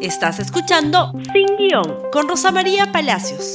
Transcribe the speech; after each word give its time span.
Estás 0.00 0.38
escuchando 0.40 1.12
Sin 1.32 1.56
Guión 1.56 2.10
con 2.12 2.28
Rosa 2.28 2.52
María 2.52 2.92
Palacios. 2.92 3.54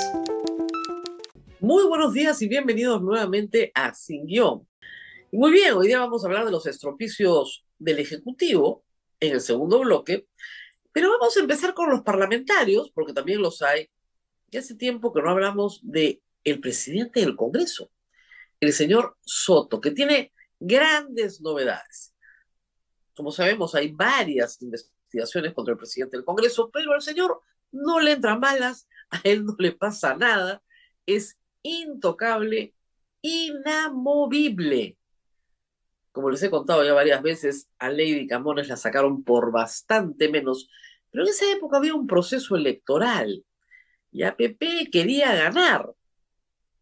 Muy 1.60 1.86
buenos 1.86 2.14
días 2.14 2.42
y 2.42 2.48
bienvenidos 2.48 3.00
nuevamente 3.04 3.71
a 3.75 3.94
Sin 3.94 4.25
Guión. 4.25 4.67
Muy 5.31 5.51
bien, 5.51 5.73
hoy 5.73 5.88
día 5.88 5.99
vamos 5.99 6.23
a 6.23 6.27
hablar 6.27 6.46
de 6.46 6.51
los 6.51 6.65
estropicios 6.65 7.63
del 7.77 7.99
Ejecutivo 7.99 8.83
en 9.19 9.33
el 9.33 9.41
segundo 9.41 9.79
bloque, 9.81 10.27
pero 10.91 11.12
vamos 11.12 11.38
a 11.38 11.42
empezar 11.42 11.76
con 11.76 11.92
los 11.92 12.01
parlamentarios, 12.01 12.89
porque 12.92 13.13
también 13.13 13.39
los 13.39 13.62
hay. 13.62 13.87
Y 14.49 14.58
hace 14.58 14.73
tiempo 14.73 15.13
que 15.13 15.21
no 15.21 15.29
hablamos 15.29 15.79
de 15.83 16.23
el 16.44 16.59
presidente 16.59 17.20
del 17.20 17.35
Congreso, 17.35 17.91
el 18.59 18.73
señor 18.73 19.16
Soto, 19.21 19.80
que 19.80 19.91
tiene 19.91 20.34
grandes 20.59 21.39
novedades. 21.39 22.16
Como 23.16 23.31
sabemos, 23.31 23.76
hay 23.76 23.91
varias 23.91 24.59
investigaciones 24.62 25.01
contra 25.53 25.73
el 25.73 25.77
presidente 25.77 26.17
del 26.17 26.25
Congreso, 26.25 26.70
pero 26.71 26.93
al 26.93 27.02
señor 27.02 27.41
no 27.71 27.99
le 27.99 28.13
entran 28.13 28.39
balas, 28.39 28.88
a 29.09 29.19
él 29.23 29.45
no 29.45 29.55
le 29.57 29.71
pasa 29.71 30.15
nada, 30.15 30.61
es 31.05 31.38
intocable, 31.63 32.73
inamovible. 33.21 34.97
Como 36.11 36.29
les 36.29 36.43
he 36.43 36.49
contado 36.49 36.83
ya 36.83 36.93
varias 36.93 37.21
veces, 37.21 37.69
a 37.79 37.89
Lady 37.89 38.27
Camones 38.27 38.67
la 38.67 38.75
sacaron 38.75 39.23
por 39.23 39.52
bastante 39.52 40.29
menos, 40.29 40.69
pero 41.09 41.23
en 41.23 41.30
esa 41.30 41.49
época 41.52 41.77
había 41.77 41.93
un 41.93 42.07
proceso 42.07 42.55
electoral 42.55 43.45
y 44.11 44.23
APP 44.23 44.89
quería 44.91 45.33
ganar, 45.33 45.93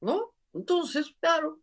¿no? 0.01 0.33
Entonces, 0.53 1.13
claro, 1.19 1.59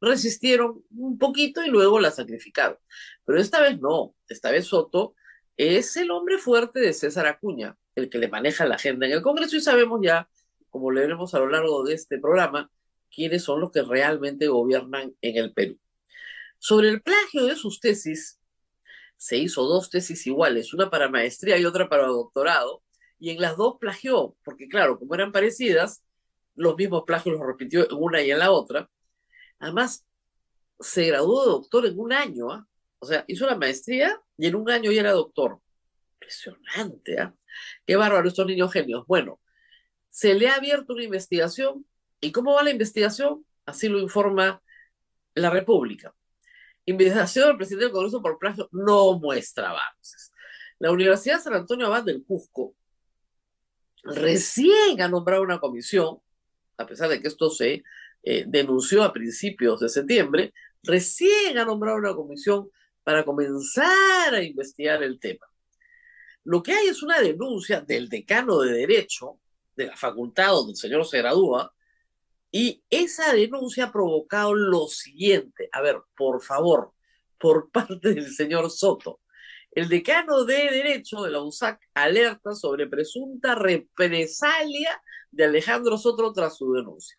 resistieron 0.00 0.84
un 0.96 1.18
poquito 1.18 1.62
y 1.62 1.68
luego 1.68 1.98
la 1.98 2.10
sacrificaron. 2.10 2.78
Pero 3.24 3.40
esta 3.40 3.60
vez 3.60 3.80
no, 3.80 4.14
esta 4.28 4.50
vez 4.50 4.66
Soto 4.66 5.14
es 5.56 5.96
el 5.96 6.10
hombre 6.10 6.38
fuerte 6.38 6.80
de 6.80 6.92
César 6.92 7.26
Acuña, 7.26 7.76
el 7.94 8.10
que 8.10 8.18
le 8.18 8.28
maneja 8.28 8.66
la 8.66 8.76
agenda 8.76 9.06
en 9.06 9.12
el 9.12 9.22
Congreso 9.22 9.56
y 9.56 9.60
sabemos 9.60 10.00
ya 10.02 10.28
como 10.76 10.90
le 10.90 11.00
veremos 11.00 11.34
a 11.34 11.38
lo 11.38 11.48
largo 11.48 11.82
de 11.84 11.94
este 11.94 12.18
programa, 12.18 12.70
quiénes 13.10 13.44
son 13.44 13.60
los 13.60 13.72
que 13.72 13.82
realmente 13.82 14.46
gobiernan 14.46 15.14
en 15.22 15.36
el 15.36 15.54
Perú. 15.54 15.78
Sobre 16.58 16.90
el 16.90 17.00
plagio 17.00 17.46
de 17.46 17.56
sus 17.56 17.80
tesis, 17.80 18.38
se 19.16 19.38
hizo 19.38 19.62
dos 19.62 19.88
tesis 19.88 20.26
iguales, 20.26 20.74
una 20.74 20.90
para 20.90 21.08
maestría 21.08 21.56
y 21.56 21.64
otra 21.64 21.88
para 21.88 22.06
doctorado, 22.06 22.82
y 23.18 23.30
en 23.30 23.40
las 23.40 23.56
dos 23.56 23.78
plagió, 23.80 24.36
porque 24.44 24.68
claro, 24.68 24.98
como 24.98 25.14
eran 25.14 25.32
parecidas, 25.32 26.04
los 26.54 26.76
mismos 26.76 27.04
plagios 27.06 27.38
los 27.38 27.46
repitió 27.46 27.90
en 27.90 27.96
una 27.96 28.20
y 28.20 28.30
en 28.30 28.38
la 28.38 28.50
otra. 28.50 28.90
Además, 29.58 30.04
se 30.78 31.06
graduó 31.06 31.46
de 31.46 31.52
doctor 31.52 31.86
en 31.86 31.98
un 31.98 32.12
año, 32.12 32.50
¿ah? 32.50 32.68
o 32.98 33.06
sea, 33.06 33.24
hizo 33.28 33.46
la 33.46 33.56
maestría 33.56 34.20
y 34.38 34.46
en 34.46 34.54
un 34.54 34.70
año 34.70 34.90
ya 34.92 35.00
era 35.00 35.12
doctor. 35.12 35.60
Impresionante, 36.14 37.20
¿ah? 37.20 37.34
Qué 37.86 37.96
bárbaro 37.96 38.28
estos 38.28 38.46
niños 38.46 38.72
genios. 38.72 39.06
Bueno, 39.06 39.40
se 40.10 40.34
le 40.34 40.48
ha 40.48 40.54
abierto 40.54 40.94
una 40.94 41.04
investigación. 41.04 41.86
¿Y 42.20 42.32
cómo 42.32 42.54
va 42.54 42.62
la 42.62 42.70
investigación? 42.70 43.44
Así 43.64 43.88
lo 43.88 43.98
informa 43.98 44.62
la 45.34 45.50
República. 45.50 46.14
Investigación 46.84 47.48
del 47.48 47.56
presidente 47.56 47.86
del 47.86 47.92
Congreso 47.92 48.22
por 48.22 48.38
plagio 48.38 48.68
no 48.72 49.18
muestra 49.18 49.70
avances. 49.70 50.32
La 50.78 50.90
Universidad 50.90 51.40
San 51.40 51.54
Antonio 51.54 51.86
Abad 51.86 52.04
del 52.04 52.24
Cusco 52.24 52.74
recién 54.04 55.00
ha 55.00 55.08
nombrado 55.08 55.42
una 55.42 55.58
comisión, 55.58 56.18
a 56.78 56.86
pesar 56.86 57.08
de 57.08 57.20
que 57.20 57.28
esto 57.28 57.50
se 57.50 57.82
eh, 58.22 58.44
denunció 58.46 59.02
a 59.02 59.12
principios 59.12 59.80
de 59.80 59.88
septiembre, 59.88 60.52
recién 60.82 61.58
ha 61.58 61.64
nombrado 61.64 61.98
una 61.98 62.14
comisión 62.14 62.70
para 63.06 63.24
comenzar 63.24 64.34
a 64.34 64.42
investigar 64.42 65.00
el 65.04 65.20
tema. 65.20 65.46
Lo 66.42 66.60
que 66.60 66.72
hay 66.72 66.88
es 66.88 67.04
una 67.04 67.20
denuncia 67.20 67.80
del 67.80 68.08
decano 68.08 68.58
de 68.58 68.72
Derecho, 68.72 69.38
de 69.76 69.86
la 69.86 69.96
facultad 69.96 70.48
donde 70.48 70.72
el 70.72 70.76
señor 70.76 71.06
se 71.06 71.18
gradúa, 71.18 71.72
y 72.50 72.82
esa 72.90 73.32
denuncia 73.32 73.84
ha 73.84 73.92
provocado 73.92 74.54
lo 74.54 74.88
siguiente. 74.88 75.68
A 75.70 75.82
ver, 75.82 76.00
por 76.16 76.42
favor, 76.42 76.94
por 77.38 77.70
parte 77.70 78.12
del 78.12 78.34
señor 78.34 78.72
Soto. 78.72 79.20
El 79.70 79.88
decano 79.88 80.44
de 80.44 80.68
Derecho 80.68 81.22
de 81.22 81.30
la 81.30 81.42
USAC 81.42 81.80
alerta 81.94 82.56
sobre 82.56 82.88
presunta 82.88 83.54
represalia 83.54 85.00
de 85.30 85.44
Alejandro 85.44 85.96
Soto 85.96 86.32
tras 86.32 86.56
su 86.56 86.72
denuncia. 86.72 87.16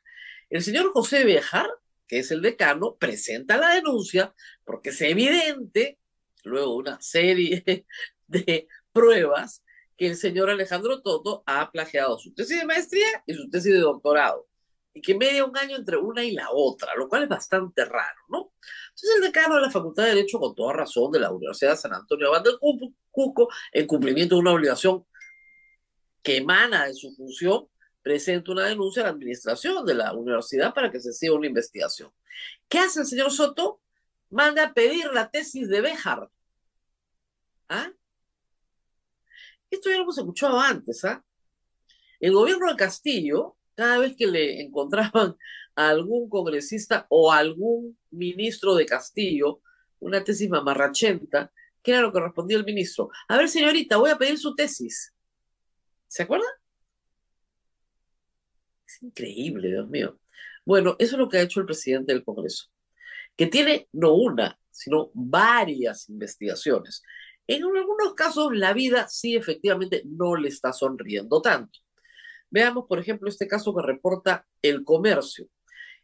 El 0.50 0.64
señor 0.64 0.92
José 0.92 1.24
Bejar, 1.24 1.70
que 2.08 2.20
es 2.20 2.32
el 2.32 2.42
decano, 2.42 2.96
presenta 2.98 3.58
la 3.58 3.76
denuncia 3.76 4.34
porque 4.64 4.90
es 4.90 5.02
evidente, 5.02 6.00
luego 6.44 6.76
una 6.76 7.00
serie 7.02 7.64
de 8.28 8.68
pruebas, 8.92 9.64
que 9.98 10.08
el 10.08 10.16
señor 10.16 10.50
Alejandro 10.50 11.02
Toto 11.02 11.44
ha 11.46 11.72
plagiado 11.72 12.20
su 12.20 12.34
tesis 12.34 12.60
de 12.60 12.66
maestría 12.66 13.24
y 13.26 13.34
su 13.34 13.50
tesis 13.50 13.74
de 13.74 13.80
doctorado, 13.80 14.48
y 14.94 15.02
que 15.02 15.16
media 15.16 15.44
un 15.44 15.58
año 15.58 15.76
entre 15.76 15.98
una 15.98 16.24
y 16.24 16.32
la 16.32 16.50
otra, 16.52 16.94
lo 16.96 17.10
cual 17.10 17.24
es 17.24 17.30
bastante 17.30 17.84
raro, 17.84 18.20
¿no? 18.30 18.54
Entonces 18.90 19.16
el 19.16 19.22
decano 19.22 19.56
de 19.56 19.62
la 19.62 19.72
Facultad 19.72 20.04
de 20.04 20.10
Derecho, 20.16 20.40
con 20.40 20.56
toda 20.56 20.74
razón, 20.74 21.12
de 21.12 21.20
la 21.20 21.32
Universidad 21.32 21.72
de 21.72 21.78
San 21.78 21.94
Antonio 21.94 22.28
Abad 22.28 22.44
del 22.44 22.58
Cuco, 22.60 23.50
en 23.72 23.88
cumplimiento 23.88 24.36
de 24.36 24.42
una 24.42 24.54
obligación 24.54 25.06
que 26.22 26.38
emana 26.38 26.86
de 26.86 26.94
su 26.94 27.14
función, 27.16 27.68
presenta 28.08 28.54
una 28.54 28.66
denuncia 28.66 29.02
a 29.02 29.08
la 29.08 29.12
administración 29.12 29.86
de 29.86 29.94
la 29.94 30.14
universidad 30.14 30.74
para 30.74 30.90
que 30.90 31.02
se 31.02 31.12
siga 31.12 31.34
una 31.34 31.48
investigación. 31.48 32.10
¿Qué 32.70 32.80
hace 32.80 33.02
el 33.02 33.06
señor 33.06 33.32
Soto? 33.32 33.82
Manda 34.30 34.64
a 34.64 34.74
pedir 34.74 35.12
la 35.12 35.30
tesis 35.30 35.68
de 35.68 35.82
Béjar. 35.82 36.30
¿Ah? 37.68 37.92
Esto 39.70 39.90
ya 39.90 39.98
lo 39.98 40.04
hemos 40.04 40.18
escuchado 40.18 40.58
antes, 40.58 41.04
¿ah? 41.04 41.22
El 42.22 42.32
gobierno 42.32 42.70
de 42.70 42.78
Castillo, 42.78 43.58
cada 43.76 43.98
vez 43.98 44.16
que 44.16 44.28
le 44.28 44.62
encontraban 44.62 45.36
a 45.76 45.90
algún 45.90 46.30
congresista 46.30 47.08
o 47.10 47.34
algún 47.34 48.00
ministro 48.10 48.74
de 48.76 48.86
Castillo 48.86 49.60
una 50.00 50.24
tesis 50.24 50.50
mamarrachenta, 50.50 51.52
¿qué 51.84 51.92
era 51.92 52.02
lo 52.02 52.14
que 52.14 52.22
respondía 52.22 52.56
el 52.56 52.64
ministro? 52.64 53.10
A 53.28 53.36
ver, 53.36 53.50
señorita, 53.50 53.98
voy 53.98 54.12
a 54.12 54.18
pedir 54.18 54.38
su 54.38 54.56
tesis. 54.56 55.14
¿Se 56.08 56.24
acuerdan? 56.24 56.54
Increíble, 59.02 59.70
Dios 59.70 59.88
mío. 59.90 60.20
Bueno, 60.66 60.96
eso 61.00 61.16
es 61.16 61.20
lo 61.20 61.30
que 61.30 61.38
ha 61.38 61.42
hecho 61.42 61.60
el 61.60 61.66
presidente 61.66 62.14
del 62.14 62.24
Congreso, 62.24 62.66
que 63.36 63.48
tiene 63.48 63.88
no 63.94 64.14
una, 64.14 64.60
sino 64.70 65.12
varias 65.14 66.10
investigaciones. 66.10 67.02
En 67.48 67.64
algunos 67.64 68.14
casos 68.14 68.54
la 68.54 68.74
vida 68.74 69.08
sí 69.08 69.36
efectivamente 69.36 70.04
no 70.06 70.36
le 70.36 70.50
está 70.50 70.74
sonriendo 70.74 71.42
tanto. 71.42 71.80
Veamos, 72.50 72.86
por 72.88 73.00
ejemplo, 73.00 73.30
este 73.30 73.48
caso 73.48 73.74
que 73.74 73.86
reporta 73.86 74.46
el 74.62 74.84
comercio. 74.84 75.48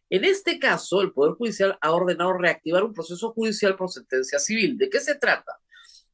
En 0.09 0.25
este 0.25 0.59
caso, 0.59 1.01
el 1.01 1.11
Poder 1.11 1.33
Judicial 1.33 1.77
ha 1.81 1.91
ordenado 1.91 2.33
reactivar 2.33 2.83
un 2.83 2.93
proceso 2.93 3.33
judicial 3.33 3.75
por 3.75 3.89
sentencia 3.89 4.39
civil. 4.39 4.77
¿De 4.77 4.89
qué 4.89 4.99
se 4.99 5.15
trata? 5.15 5.57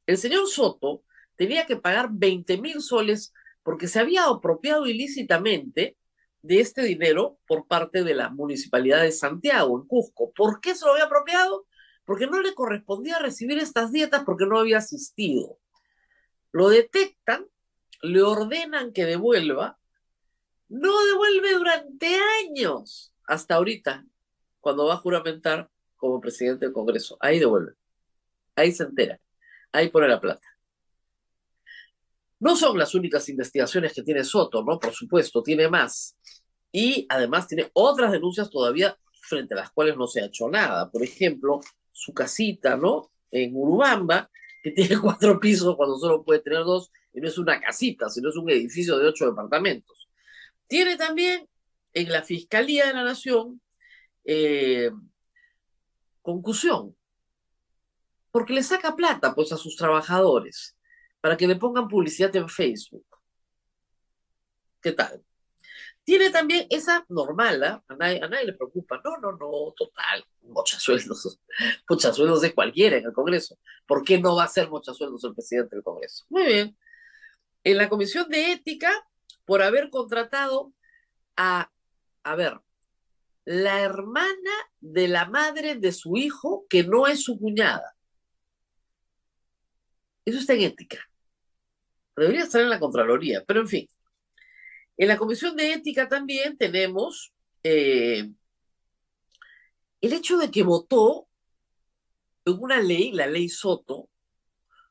El 0.06 0.18
señor 0.18 0.48
Soto 0.48 1.04
tenía 1.36 1.66
que 1.66 1.78
pagar 1.78 2.10
20 2.12 2.58
mil 2.58 2.82
soles 2.82 3.34
porque 3.62 3.88
se 3.88 4.00
había 4.00 4.26
apropiado 4.26 4.88
ilícitamente 4.88 5.98
de 6.42 6.60
este 6.60 6.84
dinero 6.84 7.38
por 7.48 7.68
parte 7.68 8.04
de 8.04 8.14
la 8.14 8.30
Municipalidad 8.30 9.02
de 9.02 9.12
Santiago, 9.12 9.80
en 9.80 9.88
Cusco. 9.88 10.32
¿Por 10.34 10.62
qué 10.62 10.76
se 10.76 10.86
lo 10.86 10.94
había 10.94 11.06
apropiado? 11.06 11.66
porque 12.10 12.26
no 12.26 12.42
le 12.42 12.56
correspondía 12.56 13.20
recibir 13.20 13.60
estas 13.60 13.92
dietas 13.92 14.24
porque 14.26 14.48
no 14.48 14.58
había 14.58 14.80
asistido. 14.80 15.60
Lo 16.52 16.70
detectan, 16.70 17.46
le 18.02 18.24
ordenan 18.24 18.94
que 18.94 19.06
devuelva, 19.06 19.78
no 20.70 21.06
devuelve 21.06 21.54
durante 21.54 22.18
años, 22.42 23.14
hasta 23.28 23.54
ahorita, 23.54 24.08
cuando 24.60 24.88
va 24.88 24.96
a 24.96 24.98
juramentar 24.98 25.70
como 25.98 26.20
presidente 26.20 26.66
del 26.66 26.74
Congreso. 26.74 27.16
Ahí 27.20 27.38
devuelve, 27.38 27.74
ahí 28.56 28.72
se 28.72 28.86
entera, 28.86 29.22
ahí 29.72 29.90
pone 29.90 30.08
la 30.08 30.20
plata. 30.20 30.48
No 32.40 32.56
son 32.56 32.78
las 32.78 32.96
únicas 32.96 33.28
investigaciones 33.28 33.94
que 33.94 34.04
tiene 34.04 34.24
Soto, 34.24 34.64
¿no? 34.64 34.80
Por 34.80 34.94
supuesto, 34.94 35.44
tiene 35.44 35.68
más. 35.68 36.16
Y 36.72 37.06
además 37.10 37.48
tiene 37.48 37.70
otras 37.74 38.12
denuncias 38.12 38.50
todavía 38.50 38.98
frente 39.22 39.54
a 39.54 39.58
las 39.58 39.72
cuales 39.72 39.98
no 39.98 40.08
se 40.08 40.22
ha 40.22 40.26
hecho 40.26 40.50
nada. 40.50 40.90
Por 40.90 41.04
ejemplo, 41.04 41.60
su 41.92 42.14
casita, 42.14 42.78
¿no? 42.78 43.12
En 43.30 43.56
Urubamba, 43.56 44.30
que 44.64 44.72
tiene 44.72 45.00
cuatro 45.00 45.40
pisos 45.40 45.76
cuando 45.76 45.98
solo 45.98 46.24
puede 46.24 46.40
tener 46.40 46.64
dos, 46.64 46.92
y 47.14 47.20
no 47.20 47.28
es 47.28 47.38
una 47.38 47.60
casita, 47.60 48.10
sino 48.10 48.30
es 48.30 48.38
un 48.38 48.50
edificio 48.50 48.98
de 48.98 49.08
ocho 49.08 49.26
departamentos. 49.26 50.08
Tiene 50.68 50.96
también 50.96 51.48
en 51.94 52.12
la 52.12 52.22
Fiscalía 52.22 52.88
de 52.88 52.94
la 52.94 53.04
Nación 53.04 53.62
eh, 54.24 54.92
concusión, 56.22 56.96
porque 58.32 58.54
le 58.54 58.64
saca 58.64 58.96
plata 58.96 59.34
pues 59.34 59.52
a 59.52 59.58
sus 59.58 59.76
trabajadores 59.76 60.78
para 61.22 61.38
que 61.38 61.48
le 61.48 61.56
pongan 61.56 61.88
publicidad 61.88 62.36
en 62.36 62.50
Facebook. 62.50 63.06
¿Qué 64.82 64.92
tal? 64.94 65.24
Tiene 66.04 66.30
también 66.32 66.66
esa 66.70 67.06
normal, 67.10 67.64
¿ah? 67.64 67.84
a, 67.88 67.96
nadie, 67.96 68.46
le 68.46 68.54
preocupa. 68.54 69.00
No, 69.04 69.18
no, 69.18 69.34
no, 69.34 69.74
total, 69.78 70.26
muchos 70.42 70.82
sueldos. 70.82 71.40
Muchos 71.90 72.16
sueldos 72.16 72.42
de 72.42 72.54
cualquiera 72.54 72.98
en 72.98 73.06
el 73.06 73.14
Congreso. 73.14 73.60
¿Por 73.86 74.04
qué 74.04 74.18
no 74.20 74.36
va 74.36 74.46
a 74.46 74.48
ser 74.48 74.70
muchos 74.70 74.98
sueldos 74.98 75.24
el 75.24 75.34
presidente 75.36 75.76
del 75.76 75.84
Congreso? 75.84 76.26
Muy 76.30 76.46
bien. 76.46 76.78
en 77.64 77.78
la 77.78 77.90
Comisión 77.90 78.30
de 78.30 78.54
Ética 78.54 78.92
por 79.46 79.62
haber 79.62 79.90
contratado 79.90 80.74
a, 81.36 81.72
a 82.24 82.36
ver, 82.36 82.60
la 83.46 83.82
hermana 83.82 84.52
de 84.80 85.08
la 85.08 85.26
madre 85.26 85.76
de 85.76 85.92
su 85.92 86.16
hijo 86.18 86.66
que 86.70 86.84
no 86.84 87.08
es 87.08 87.24
su 87.24 87.40
cuñada. 87.40 87.96
Eso 90.24 90.40
está 90.40 90.54
en 90.54 90.62
ética. 90.62 91.09
Debería 92.20 92.44
estar 92.44 92.62
en 92.62 92.70
la 92.70 92.80
Contraloría, 92.80 93.44
pero 93.48 93.62
en 93.62 93.68
fin. 93.68 93.90
En 94.98 95.08
la 95.08 95.18
Comisión 95.18 95.56
de 95.56 95.74
Ética 95.74 96.10
también 96.10 96.58
tenemos 96.58 97.34
eh, 97.64 98.30
el 100.02 100.14
hecho 100.14 100.38
de 100.38 100.52
que 100.52 100.64
votó 100.64 101.28
en 102.46 102.58
una 102.60 102.82
ley, 102.82 103.12
la 103.12 103.28
ley 103.28 103.50
Soto, 103.50 104.10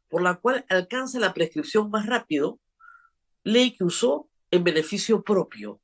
por 0.08 0.22
la 0.22 0.36
cual 0.36 0.64
alcanza 0.68 1.18
la 1.18 1.34
prescripción 1.34 1.90
más 1.90 2.06
rápido, 2.06 2.58
ley 3.44 3.74
que 3.76 3.84
usó 3.84 4.28
en 4.50 4.64
beneficio 4.64 5.22
propio, 5.22 5.80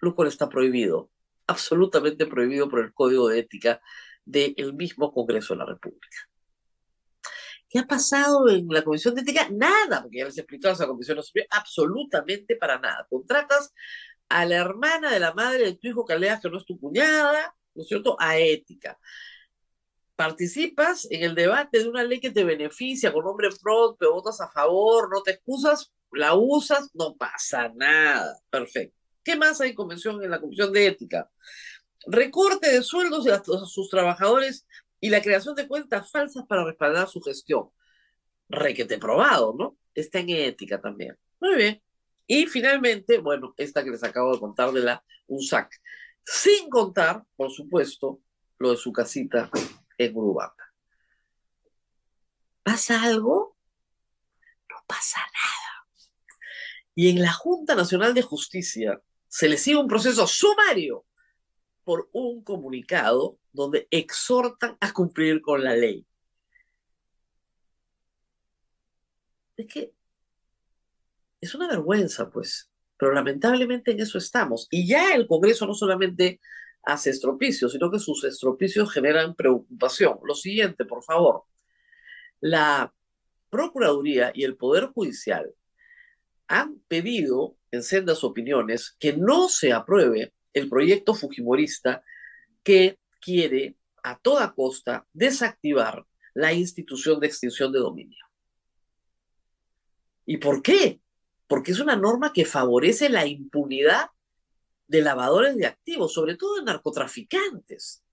lo 0.00 0.14
cual 0.14 0.28
está 0.28 0.48
prohibido, 0.48 1.10
absolutamente 1.46 2.26
prohibido 2.26 2.68
por 2.68 2.80
el 2.80 2.92
Código 2.92 3.28
de 3.28 3.40
Ética 3.40 3.80
del 4.24 4.74
mismo 4.74 5.12
Congreso 5.12 5.54
de 5.54 5.58
la 5.58 5.66
República. 5.66 6.29
¿Qué 7.70 7.78
ha 7.78 7.86
pasado 7.86 8.48
en 8.48 8.66
la 8.68 8.82
Comisión 8.82 9.14
de 9.14 9.20
Ética? 9.20 9.48
Nada, 9.48 10.02
porque 10.02 10.18
ya 10.18 10.24
les 10.24 10.36
he 10.36 10.40
explicado 10.40 10.74
esa 10.74 10.88
comisión 10.88 11.16
no 11.16 11.22
sirve 11.22 11.46
absolutamente 11.50 12.56
para 12.56 12.80
nada. 12.80 13.06
Contratas 13.08 13.72
a 14.28 14.44
la 14.44 14.56
hermana 14.56 15.12
de 15.12 15.20
la 15.20 15.32
madre 15.32 15.66
de 15.66 15.74
tu 15.74 15.86
hijo 15.86 16.04
que 16.04 16.18
leas 16.18 16.40
que 16.40 16.50
no 16.50 16.58
es 16.58 16.66
tu 16.66 16.80
cuñada, 16.80 17.54
¿no 17.74 17.82
es 17.82 17.88
cierto?, 17.88 18.16
a 18.18 18.38
ética. 18.38 18.98
Participas 20.16 21.06
en 21.12 21.22
el 21.22 21.36
debate 21.36 21.78
de 21.78 21.88
una 21.88 22.02
ley 22.02 22.18
que 22.18 22.30
te 22.30 22.42
beneficia 22.42 23.12
con 23.12 23.24
nombre 23.24 23.48
propio, 23.62 24.14
votas 24.14 24.40
a 24.40 24.50
favor, 24.50 25.08
no 25.08 25.22
te 25.22 25.30
excusas, 25.30 25.92
la 26.10 26.34
usas, 26.34 26.90
no 26.92 27.14
pasa 27.14 27.70
nada. 27.76 28.36
Perfecto. 28.50 28.96
¿Qué 29.22 29.36
más 29.36 29.60
hay 29.60 29.76
en 29.78 30.22
en 30.24 30.30
la 30.30 30.40
Comisión 30.40 30.72
de 30.72 30.88
Ética? 30.88 31.30
Recorte 32.06 32.72
de 32.72 32.82
sueldos 32.82 33.24
de 33.24 33.40
sus 33.66 33.88
trabajadores 33.88 34.66
y 35.00 35.10
la 35.10 35.22
creación 35.22 35.54
de 35.54 35.66
cuentas 35.66 36.10
falsas 36.10 36.44
para 36.46 36.64
respaldar 36.64 37.08
su 37.08 37.20
gestión. 37.20 37.70
Requete 38.48 38.98
probado, 38.98 39.54
¿no? 39.58 39.76
Está 39.94 40.20
en 40.20 40.30
ética 40.30 40.80
también. 40.80 41.16
Muy 41.40 41.56
bien. 41.56 41.82
Y 42.26 42.46
finalmente, 42.46 43.18
bueno, 43.18 43.54
esta 43.56 43.82
que 43.82 43.90
les 43.90 44.04
acabo 44.04 44.32
de 44.32 44.40
contar 44.40 44.70
de 44.72 44.82
la 44.82 45.04
USAC. 45.26 45.68
Sin 46.24 46.68
contar, 46.68 47.24
por 47.34 47.50
supuesto, 47.50 48.20
lo 48.58 48.70
de 48.70 48.76
su 48.76 48.92
casita 48.92 49.50
en 49.98 50.16
Urubamba. 50.16 50.54
¿Pasa 52.62 53.02
algo? 53.02 53.56
No 54.68 54.76
pasa 54.86 55.18
nada. 55.18 55.88
Y 56.94 57.08
en 57.10 57.22
la 57.22 57.32
Junta 57.32 57.74
Nacional 57.74 58.14
de 58.14 58.22
Justicia 58.22 59.00
se 59.26 59.48
le 59.48 59.56
sigue 59.56 59.78
un 59.78 59.88
proceso 59.88 60.26
sumario 60.26 61.04
por 61.82 62.08
un 62.12 62.44
comunicado 62.44 63.39
donde 63.52 63.88
exhortan 63.90 64.76
a 64.80 64.92
cumplir 64.92 65.40
con 65.40 65.64
la 65.64 65.74
ley. 65.76 66.06
Es 69.56 69.66
que 69.66 69.92
es 71.40 71.54
una 71.54 71.68
vergüenza, 71.68 72.30
pues, 72.30 72.70
pero 72.96 73.12
lamentablemente 73.12 73.92
en 73.92 74.00
eso 74.00 74.18
estamos. 74.18 74.68
Y 74.70 74.86
ya 74.86 75.14
el 75.14 75.26
Congreso 75.26 75.66
no 75.66 75.74
solamente 75.74 76.40
hace 76.82 77.10
estropicios, 77.10 77.72
sino 77.72 77.90
que 77.90 77.98
sus 77.98 78.24
estropicios 78.24 78.92
generan 78.92 79.34
preocupación. 79.34 80.18
Lo 80.24 80.34
siguiente, 80.34 80.84
por 80.84 81.02
favor. 81.02 81.44
La 82.40 82.92
Procuraduría 83.50 84.30
y 84.32 84.44
el 84.44 84.56
Poder 84.56 84.86
Judicial 84.86 85.52
han 86.46 86.78
pedido 86.86 87.56
en 87.72 87.82
sendas 87.82 88.22
opiniones 88.22 88.96
que 88.98 89.16
no 89.16 89.48
se 89.48 89.72
apruebe 89.72 90.32
el 90.52 90.68
proyecto 90.68 91.14
Fujimorista 91.14 92.02
que 92.62 92.99
quiere 93.20 93.76
a 94.02 94.18
toda 94.18 94.54
costa 94.54 95.06
desactivar 95.12 96.06
la 96.34 96.52
institución 96.52 97.20
de 97.20 97.26
extinción 97.26 97.72
de 97.72 97.78
dominio. 97.78 98.24
¿Y 100.26 100.38
por 100.38 100.62
qué? 100.62 101.00
Porque 101.46 101.72
es 101.72 101.80
una 101.80 101.96
norma 101.96 102.32
que 102.32 102.44
favorece 102.44 103.08
la 103.08 103.26
impunidad 103.26 104.10
de 104.86 105.02
lavadores 105.02 105.56
de 105.56 105.66
activos, 105.66 106.12
sobre 106.12 106.36
todo 106.36 106.56
de 106.56 106.64
narcotraficantes. 106.64 108.04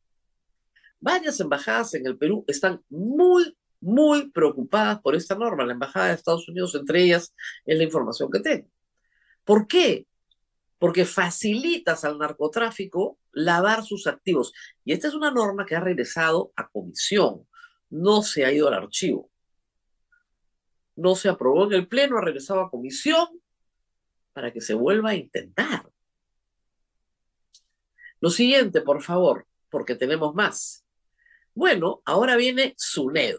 Varias 1.00 1.40
embajadas 1.40 1.94
en 1.94 2.08
el 2.08 2.18
Perú 2.18 2.44
están 2.48 2.84
muy, 2.90 3.56
muy 3.80 4.32
preocupadas 4.32 5.00
por 5.02 5.16
esta 5.16 5.36
norma. 5.36 5.66
La 5.66 5.74
embajada 5.74 6.08
de 6.08 6.16
Estados 6.16 6.50
Unidos, 6.50 6.74
entre 6.76 7.04
ellas, 7.04 7.34
es 7.66 7.78
la 7.78 7.84
información 7.84 8.32
que 8.32 8.40
tengo. 8.40 8.70
¿Por 9.44 9.68
qué? 9.68 10.08
porque 10.80 11.06
facilitas 11.06 12.06
al 12.06 12.18
narcotráfico 12.18 13.18
lavar 13.38 13.84
sus 13.84 14.08
activos. 14.08 14.54
Y 14.84 14.94
esta 14.94 15.08
es 15.08 15.14
una 15.14 15.32
norma 15.32 15.66
que 15.66 15.76
ha 15.76 15.80
regresado 15.80 16.52
a 16.56 16.68
comisión, 16.68 17.48
no 17.90 18.22
se 18.24 18.46
ha 18.46 18.52
ido 18.52 18.68
al 18.68 18.74
archivo. 18.74 19.30
No 20.96 21.16
se 21.16 21.30
aprobó 21.30 21.66
en 21.66 21.74
el 21.74 21.88
Pleno, 21.88 22.18
ha 22.18 22.22
regresado 22.22 22.62
a 22.62 22.72
comisión 22.72 23.28
para 24.34 24.52
que 24.52 24.62
se 24.62 24.74
vuelva 24.74 25.12
a 25.12 25.16
intentar. 25.16 25.90
Lo 28.20 28.32
siguiente, 28.32 28.82
por 28.82 29.04
favor, 29.04 29.46
porque 29.70 29.96
tenemos 29.96 30.34
más. 30.34 30.84
Bueno, 31.54 32.02
ahora 32.06 32.36
viene 32.36 32.74
SUNED, 32.78 33.38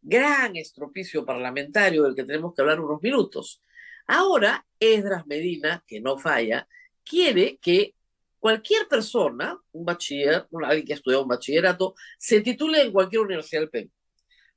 gran 0.00 0.56
estropicio 0.56 1.24
parlamentario 1.24 2.04
del 2.04 2.14
que 2.14 2.24
tenemos 2.24 2.54
que 2.54 2.62
hablar 2.62 2.80
unos 2.80 3.02
minutos. 3.02 3.60
Ahora, 4.06 4.64
Esdras 4.78 5.26
Medina, 5.26 5.82
que 5.86 6.00
no 6.00 6.18
falla, 6.18 6.68
quiere 7.04 7.58
que 7.58 7.94
cualquier 8.38 8.86
persona, 8.88 9.58
un 9.72 9.84
bachiller, 9.84 10.46
alguien 10.64 10.86
que 10.86 10.92
ha 10.92 10.96
estudiado 10.96 11.22
un 11.22 11.28
bachillerato, 11.28 11.94
se 12.18 12.40
titule 12.40 12.82
en 12.82 12.92
cualquier 12.92 13.22
universidad 13.22 13.62
del 13.62 13.70
Perú. 13.70 13.90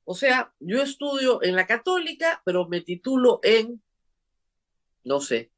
O 0.03 0.15
sea, 0.15 0.53
yo 0.59 0.81
estudio 0.81 1.41
en 1.43 1.55
la 1.55 1.67
católica, 1.67 2.41
pero 2.45 2.67
me 2.67 2.81
titulo 2.81 3.39
en, 3.43 3.81
no 5.03 5.21
sé, 5.21 5.51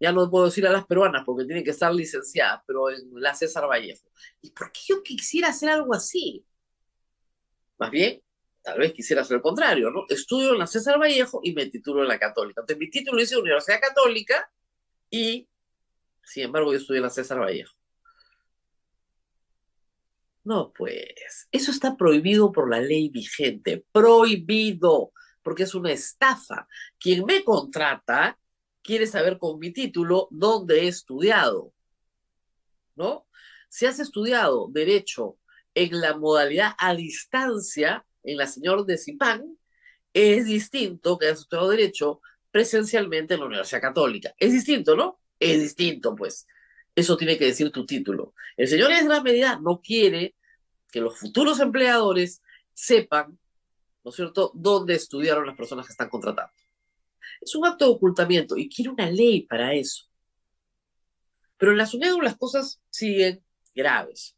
ya 0.00 0.12
no 0.12 0.30
puedo 0.30 0.46
decir 0.46 0.66
a 0.66 0.72
las 0.72 0.86
peruanas 0.86 1.24
porque 1.24 1.44
tienen 1.44 1.64
que 1.64 1.70
estar 1.70 1.94
licenciadas, 1.94 2.62
pero 2.66 2.90
en 2.90 3.10
la 3.14 3.34
César 3.34 3.66
Vallejo. 3.66 4.06
¿Y 4.42 4.50
por 4.50 4.70
qué 4.72 4.80
yo 4.88 5.02
quisiera 5.02 5.48
hacer 5.48 5.70
algo 5.70 5.94
así? 5.94 6.44
Más 7.78 7.90
bien, 7.90 8.22
tal 8.62 8.78
vez 8.78 8.92
quisiera 8.92 9.22
hacer 9.22 9.36
el 9.36 9.42
contrario, 9.42 9.90
¿no? 9.90 10.04
Estudio 10.08 10.52
en 10.52 10.58
la 10.58 10.66
César 10.66 10.98
Vallejo 10.98 11.40
y 11.42 11.54
me 11.54 11.66
titulo 11.66 12.02
en 12.02 12.08
la 12.08 12.18
Católica. 12.18 12.60
Entonces, 12.60 12.78
mi 12.78 12.90
título 12.90 13.20
dice 13.20 13.36
Universidad 13.36 13.80
Católica 13.80 14.50
y, 15.10 15.48
sin 16.26 16.44
embargo, 16.44 16.72
yo 16.72 16.78
estudié 16.78 16.98
en 16.98 17.04
la 17.04 17.10
César 17.10 17.40
Vallejo. 17.40 17.74
No, 20.44 20.72
pues, 20.76 21.48
eso 21.50 21.70
está 21.70 21.96
prohibido 21.96 22.52
por 22.52 22.68
la 22.68 22.80
ley 22.80 23.08
vigente, 23.08 23.84
prohibido, 23.92 25.12
porque 25.42 25.62
es 25.62 25.74
una 25.74 25.92
estafa. 25.92 26.68
Quien 26.98 27.24
me 27.24 27.42
contrata 27.42 28.38
quiere 28.82 29.06
saber 29.06 29.38
con 29.38 29.58
mi 29.58 29.72
título 29.72 30.28
dónde 30.30 30.82
he 30.82 30.88
estudiado, 30.88 31.72
¿no? 32.94 33.26
Si 33.70 33.86
has 33.86 33.98
estudiado 33.98 34.68
derecho 34.70 35.38
en 35.74 36.00
la 36.00 36.16
modalidad 36.16 36.74
a 36.78 36.94
distancia, 36.94 38.06
en 38.22 38.36
la 38.36 38.46
señor 38.46 38.84
de 38.84 38.98
Zipán 38.98 39.58
es 40.14 40.46
distinto 40.46 41.18
que 41.18 41.26
el 41.26 41.34
estudiado 41.34 41.68
Derecho 41.68 42.20
presencialmente 42.50 43.34
en 43.34 43.40
la 43.40 43.46
Universidad 43.46 43.80
Católica. 43.80 44.32
Es 44.38 44.52
distinto, 44.52 44.96
¿no? 44.96 45.20
Es 45.38 45.60
distinto, 45.60 46.14
pues. 46.14 46.46
Eso 46.94 47.16
tiene 47.16 47.36
que 47.36 47.46
decir 47.46 47.70
tu 47.70 47.86
título. 47.86 48.34
El 48.56 48.68
señor 48.68 48.92
Esdras 48.92 49.22
Medida 49.22 49.58
no 49.60 49.80
quiere 49.80 50.34
que 50.90 51.00
los 51.00 51.18
futuros 51.18 51.58
empleadores 51.60 52.42
sepan, 52.72 53.38
¿no 54.04 54.10
es 54.10 54.16
cierto?, 54.16 54.52
dónde 54.54 54.94
estudiaron 54.94 55.46
las 55.46 55.56
personas 55.56 55.86
que 55.86 55.92
están 55.92 56.08
contratando. 56.08 56.52
Es 57.40 57.54
un 57.54 57.66
acto 57.66 57.86
de 57.86 57.92
ocultamiento 57.92 58.56
y 58.56 58.68
quiere 58.68 58.90
una 58.90 59.10
ley 59.10 59.42
para 59.42 59.74
eso. 59.74 60.04
Pero 61.56 61.72
en 61.72 61.78
la 61.78 61.86
SUNEDU 61.86 62.20
las 62.20 62.36
cosas 62.36 62.80
siguen 62.90 63.42
graves. 63.74 64.36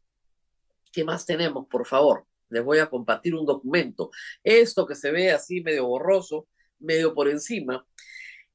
¿Qué 0.93 1.05
más 1.05 1.27
tenemos, 1.27 1.67
por 1.69 1.87
favor? 1.87 2.27
les 2.49 2.65
voy 2.65 2.79
a 2.79 2.89
compartir 2.89 3.35
un 3.35 3.47
documento. 3.47 4.11
Esto 4.43 4.87
que 4.87 4.95
se 4.95 5.11
ve 5.11 5.31
así 5.33 5.61
medio 5.61 5.87
borroso, 5.87 6.49
medio 6.79 7.15
por 7.15 7.29
encima, 7.29 7.87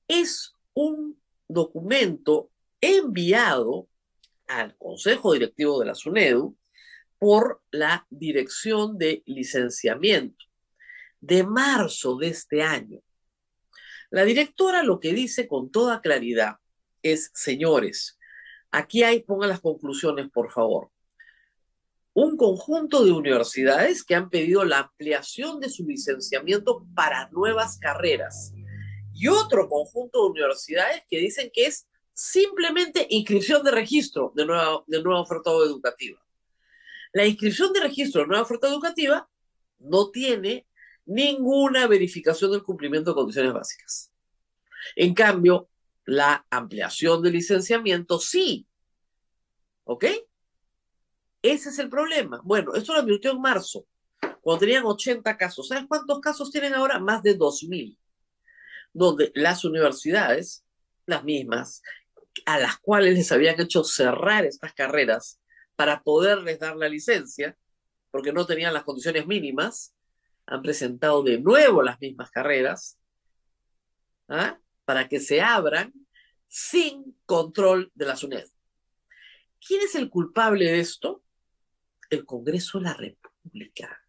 es 0.07 0.55
un 0.73 1.20
documento 1.53 2.49
enviado 2.79 3.87
al 4.47 4.77
Consejo 4.77 5.33
Directivo 5.33 5.79
de 5.79 5.85
la 5.85 5.95
SUNEDU 5.95 6.57
por 7.19 7.61
la 7.71 8.05
Dirección 8.09 8.97
de 8.97 9.23
Licenciamiento 9.25 10.45
de 11.19 11.43
marzo 11.43 12.17
de 12.17 12.29
este 12.29 12.63
año. 12.63 12.99
La 14.09 14.23
directora 14.23 14.83
lo 14.83 14.99
que 14.99 15.13
dice 15.13 15.47
con 15.47 15.71
toda 15.71 16.01
claridad 16.01 16.55
es, 17.03 17.31
señores, 17.33 18.17
aquí 18.71 19.03
hay, 19.03 19.21
pongan 19.21 19.49
las 19.49 19.61
conclusiones, 19.61 20.29
por 20.31 20.51
favor 20.51 20.89
un 22.13 22.35
conjunto 22.35 23.05
de 23.05 23.11
universidades 23.11 24.03
que 24.03 24.15
han 24.15 24.29
pedido 24.29 24.65
la 24.65 24.79
ampliación 24.79 25.59
de 25.59 25.69
su 25.69 25.85
licenciamiento 25.85 26.85
para 26.93 27.29
nuevas 27.29 27.77
carreras 27.77 28.53
y 29.13 29.27
otro 29.27 29.67
conjunto 29.69 30.23
de 30.23 30.29
universidades 30.31 31.03
que 31.09 31.19
dicen 31.19 31.51
que 31.53 31.65
es 31.65 31.87
simplemente 32.13 33.07
inscripción 33.09 33.63
de 33.63 33.71
registro 33.71 34.31
de 34.35 34.45
nueva, 34.45 35.21
oferta 35.21 35.51
educativa. 35.51 36.19
La 37.13 37.25
inscripción 37.25 37.73
de 37.73 37.81
registro 37.81 38.21
de 38.21 38.27
nueva 38.27 38.43
oferta 38.43 38.67
educativa 38.67 39.29
no 39.79 40.11
tiene 40.11 40.67
ninguna 41.05 41.87
verificación 41.87 42.51
del 42.51 42.63
cumplimiento 42.63 43.11
de 43.11 43.15
condiciones 43.15 43.53
básicas. 43.53 44.11
En 44.95 45.13
cambio, 45.13 45.69
la 46.05 46.45
ampliación 46.49 47.21
de 47.21 47.31
licenciamiento 47.31 48.19
sí. 48.19 48.67
¿Ok? 49.83 50.05
Ese 51.41 51.69
es 51.69 51.79
el 51.79 51.89
problema. 51.89 52.41
Bueno, 52.43 52.73
esto 52.75 52.93
lo 52.93 52.99
advirtió 52.99 53.31
en 53.31 53.41
marzo, 53.41 53.85
cuando 54.41 54.59
tenían 54.59 54.85
80 54.85 55.37
casos. 55.37 55.67
¿Sabes 55.67 55.85
cuántos 55.87 56.19
casos 56.19 56.51
tienen 56.51 56.73
ahora? 56.73 56.99
Más 56.99 57.23
de 57.23 57.37
2.000. 57.37 57.97
Donde 58.93 59.31
las 59.35 59.63
universidades, 59.63 60.65
las 61.05 61.23
mismas, 61.23 61.81
a 62.45 62.59
las 62.59 62.77
cuales 62.79 63.15
les 63.15 63.31
habían 63.31 63.59
hecho 63.59 63.83
cerrar 63.83 64.45
estas 64.45 64.73
carreras 64.73 65.39
para 65.75 66.01
poderles 66.03 66.59
dar 66.59 66.75
la 66.75 66.89
licencia, 66.89 67.57
porque 68.11 68.33
no 68.33 68.45
tenían 68.45 68.73
las 68.73 68.83
condiciones 68.83 69.25
mínimas, 69.27 69.93
han 70.45 70.61
presentado 70.61 71.23
de 71.23 71.39
nuevo 71.39 71.81
las 71.81 71.99
mismas 72.01 72.29
carreras 72.29 72.97
¿ah? 74.27 74.59
para 74.85 75.07
que 75.07 75.19
se 75.19 75.41
abran 75.41 75.93
sin 76.47 77.17
control 77.25 77.91
de 77.95 78.05
la 78.05 78.15
SUNED. 78.15 78.47
¿Quién 79.65 79.81
es 79.81 79.95
el 79.95 80.09
culpable 80.09 80.65
de 80.65 80.79
esto? 80.79 81.23
El 82.09 82.25
Congreso 82.25 82.79
de 82.79 82.83
la 82.83 82.93
República. 82.93 84.03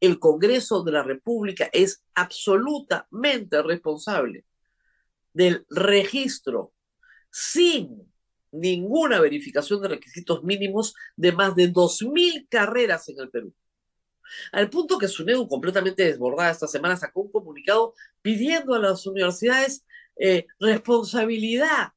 El 0.00 0.18
Congreso 0.18 0.82
de 0.82 0.92
la 0.92 1.02
República 1.02 1.68
es 1.72 2.04
absolutamente 2.14 3.62
responsable 3.62 4.44
del 5.32 5.64
registro 5.70 6.72
sin 7.30 8.10
ninguna 8.52 9.20
verificación 9.20 9.80
de 9.82 9.88
requisitos 9.88 10.42
mínimos 10.42 10.94
de 11.16 11.32
más 11.32 11.54
de 11.54 11.72
2.000 11.72 12.48
carreras 12.48 13.08
en 13.08 13.20
el 13.20 13.30
Perú. 13.30 13.54
Al 14.52 14.70
punto 14.70 14.98
que 14.98 15.08
SUNEDU, 15.08 15.48
completamente 15.48 16.04
desbordada 16.04 16.50
esta 16.50 16.68
semana, 16.68 16.96
sacó 16.96 17.22
un 17.22 17.32
comunicado 17.32 17.94
pidiendo 18.22 18.74
a 18.74 18.78
las 18.78 19.06
universidades 19.06 19.84
eh, 20.16 20.46
responsabilidad. 20.58 21.92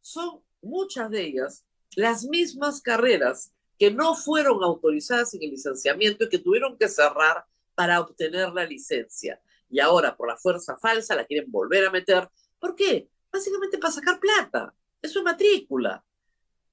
Son 0.00 0.40
muchas 0.62 1.10
de 1.10 1.22
ellas 1.22 1.64
las 1.96 2.24
mismas 2.24 2.80
carreras 2.80 3.52
que 3.80 3.90
no 3.90 4.14
fueron 4.14 4.62
autorizadas 4.62 5.32
en 5.32 5.42
el 5.42 5.52
licenciamiento 5.52 6.24
y 6.24 6.28
que 6.28 6.38
tuvieron 6.38 6.76
que 6.76 6.86
cerrar 6.86 7.46
para 7.74 7.98
obtener 7.98 8.52
la 8.52 8.66
licencia. 8.66 9.40
Y 9.70 9.80
ahora, 9.80 10.14
por 10.14 10.28
la 10.28 10.36
fuerza 10.36 10.76
falsa, 10.76 11.16
la 11.16 11.24
quieren 11.24 11.50
volver 11.50 11.86
a 11.86 11.90
meter. 11.90 12.28
¿Por 12.58 12.74
qué? 12.74 13.08
Básicamente 13.32 13.78
para 13.78 13.94
sacar 13.94 14.20
plata. 14.20 14.74
Es 15.00 15.12
su 15.12 15.22
matrícula 15.22 16.04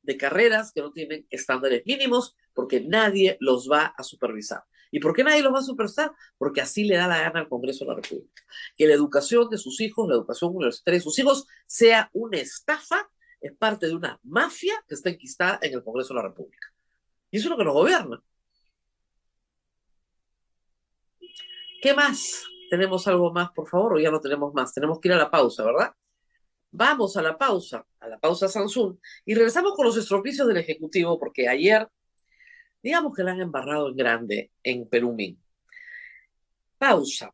de 0.01 0.17
carreras 0.17 0.73
que 0.73 0.81
no 0.81 0.91
tienen 0.91 1.25
estándares 1.29 1.83
mínimos 1.85 2.35
porque 2.53 2.81
nadie 2.81 3.37
los 3.39 3.71
va 3.71 3.85
a 3.97 4.03
supervisar. 4.03 4.63
¿Y 4.91 4.99
por 4.99 5.13
qué 5.13 5.23
nadie 5.23 5.41
los 5.41 5.53
va 5.53 5.59
a 5.59 5.63
supervisar? 5.63 6.11
Porque 6.37 6.59
así 6.59 6.83
le 6.83 6.97
da 6.97 7.07
la 7.07 7.21
gana 7.21 7.39
al 7.39 7.47
Congreso 7.47 7.85
de 7.85 7.91
la 7.91 7.95
República. 8.01 8.43
Que 8.75 8.85
la 8.85 8.93
educación 8.93 9.49
de 9.49 9.57
sus 9.57 9.79
hijos, 9.79 10.09
la 10.09 10.15
educación 10.15 10.53
universitaria 10.53 10.97
de 10.97 11.03
sus 11.03 11.17
hijos, 11.19 11.47
sea 11.65 12.09
una 12.11 12.37
estafa, 12.37 13.09
es 13.39 13.55
parte 13.55 13.87
de 13.87 13.95
una 13.95 14.19
mafia 14.23 14.73
que 14.89 14.95
está 14.95 15.09
enquistada 15.09 15.59
en 15.61 15.73
el 15.73 15.83
Congreso 15.85 16.13
de 16.13 16.21
la 16.21 16.27
República. 16.27 16.67
Y 17.31 17.37
eso 17.37 17.47
es 17.47 17.51
lo 17.51 17.57
que 17.57 17.65
nos 17.65 17.73
gobierna. 17.73 18.21
¿Qué 21.81 21.93
más? 21.93 22.45
¿Tenemos 22.69 23.07
algo 23.07 23.31
más, 23.31 23.51
por 23.51 23.67
favor? 23.67 23.93
¿O 23.95 23.99
ya 23.99 24.11
no 24.11 24.19
tenemos 24.19 24.53
más? 24.53 24.73
Tenemos 24.73 24.99
que 24.99 25.07
ir 25.09 25.13
a 25.13 25.17
la 25.17 25.31
pausa, 25.31 25.63
¿verdad? 25.63 25.93
Vamos 26.71 27.17
a 27.17 27.21
la 27.21 27.37
pausa, 27.37 27.85
a 27.99 28.07
la 28.07 28.19
pausa 28.19 28.47
Samsung, 28.47 28.97
y 29.25 29.35
regresamos 29.35 29.73
con 29.75 29.85
los 29.85 29.97
estropicios 29.97 30.47
del 30.47 30.57
Ejecutivo, 30.57 31.17
porque 31.19 31.47
ayer, 31.47 31.87
digamos 32.83 33.15
que 33.15 33.23
la 33.23 33.31
han 33.31 33.41
embarrado 33.41 33.89
en 33.89 33.95
grande 33.95 34.51
en 34.63 34.87
Perumín. 34.89 35.41
Pausa. 36.77 37.33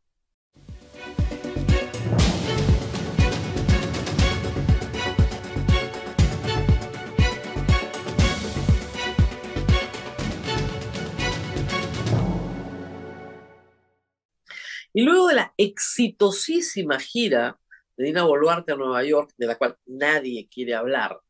Y 14.94 15.02
luego 15.02 15.26
de 15.26 15.34
la 15.34 15.52
exitosísima 15.56 16.98
gira 17.00 17.58
de 17.96 18.04
Dina 18.06 18.22
Boluarte 18.22 18.72
a 18.72 18.76
Nueva 18.76 19.04
York, 19.04 19.32
de 19.36 19.46
la 19.46 19.58
cual 19.58 19.76
nadie 19.86 20.48
quiere 20.48 20.74
hablar, 20.74 21.20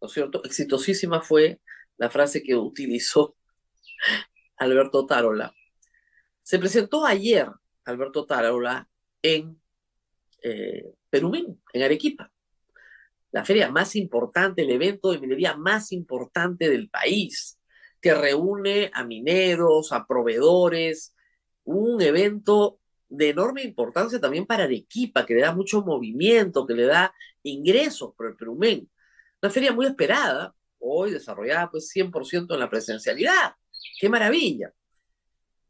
¿no 0.00 0.06
es 0.06 0.14
cierto? 0.14 0.42
Exitosísima 0.44 1.20
fue 1.20 1.60
la 1.98 2.08
frase 2.10 2.42
que 2.42 2.54
utilizó 2.54 3.34
Alberto 4.56 5.04
Tarola. 5.04 5.52
Se 6.42 6.58
presentó 6.58 7.04
ayer 7.04 7.48
Alberto 7.84 8.24
Tarola 8.24 8.88
en 9.20 9.60
eh, 10.42 10.94
en 11.12 11.82
Arequipa, 11.82 12.32
la 13.32 13.44
feria 13.44 13.70
más 13.70 13.96
importante, 13.96 14.62
el 14.62 14.70
evento 14.70 15.12
de 15.12 15.18
minería 15.18 15.56
más 15.56 15.92
importante 15.92 16.70
del 16.70 16.88
país, 16.88 17.60
que 18.00 18.14
reúne 18.14 18.90
a 18.94 19.04
mineros, 19.04 19.92
a 19.92 20.06
proveedores, 20.06 21.14
un 21.64 22.00
evento 22.00 22.78
de 23.08 23.28
enorme 23.28 23.62
importancia 23.62 24.20
también 24.20 24.46
para 24.46 24.64
Arequipa, 24.64 25.26
que 25.26 25.34
le 25.34 25.42
da 25.42 25.54
mucho 25.54 25.82
movimiento, 25.82 26.66
que 26.66 26.74
le 26.74 26.86
da 26.86 27.14
ingresos 27.42 28.14
por 28.16 28.26
el 28.26 28.36
Perumén. 28.36 28.88
Una 29.42 29.50
feria 29.50 29.72
muy 29.72 29.86
esperada, 29.86 30.54
hoy 30.78 31.10
desarrollada 31.10 31.70
pues 31.70 31.90
100% 31.94 32.54
en 32.54 32.60
la 32.60 32.70
presencialidad. 32.70 33.54
¡Qué 34.00 34.08
maravilla! 34.08 34.72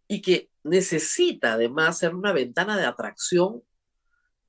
Y 0.07 0.23
que 0.23 0.51
necesita 0.63 1.55
además 1.55 1.99
ser 1.99 2.15
una 2.15 2.33
ventana 2.33 2.77
de 2.77 2.85
atracción 2.85 3.63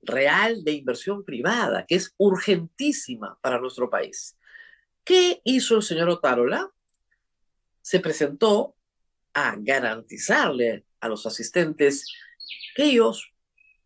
real 0.03 0.63
de 0.63 0.73
inversión 0.73 1.23
privada, 1.23 1.85
que 1.87 1.95
es 1.95 2.13
urgentísima 2.17 3.37
para 3.41 3.59
nuestro 3.59 3.89
país. 3.89 4.37
¿Qué 5.03 5.41
hizo 5.43 5.77
el 5.77 5.83
señor 5.83 6.09
Otárola? 6.09 6.69
Se 7.81 7.99
presentó 7.99 8.75
a 9.33 9.55
garantizarle 9.57 10.85
a 11.03 11.09
los 11.09 11.25
asistentes 11.25 12.07
que 12.75 12.85
ellos 12.85 13.33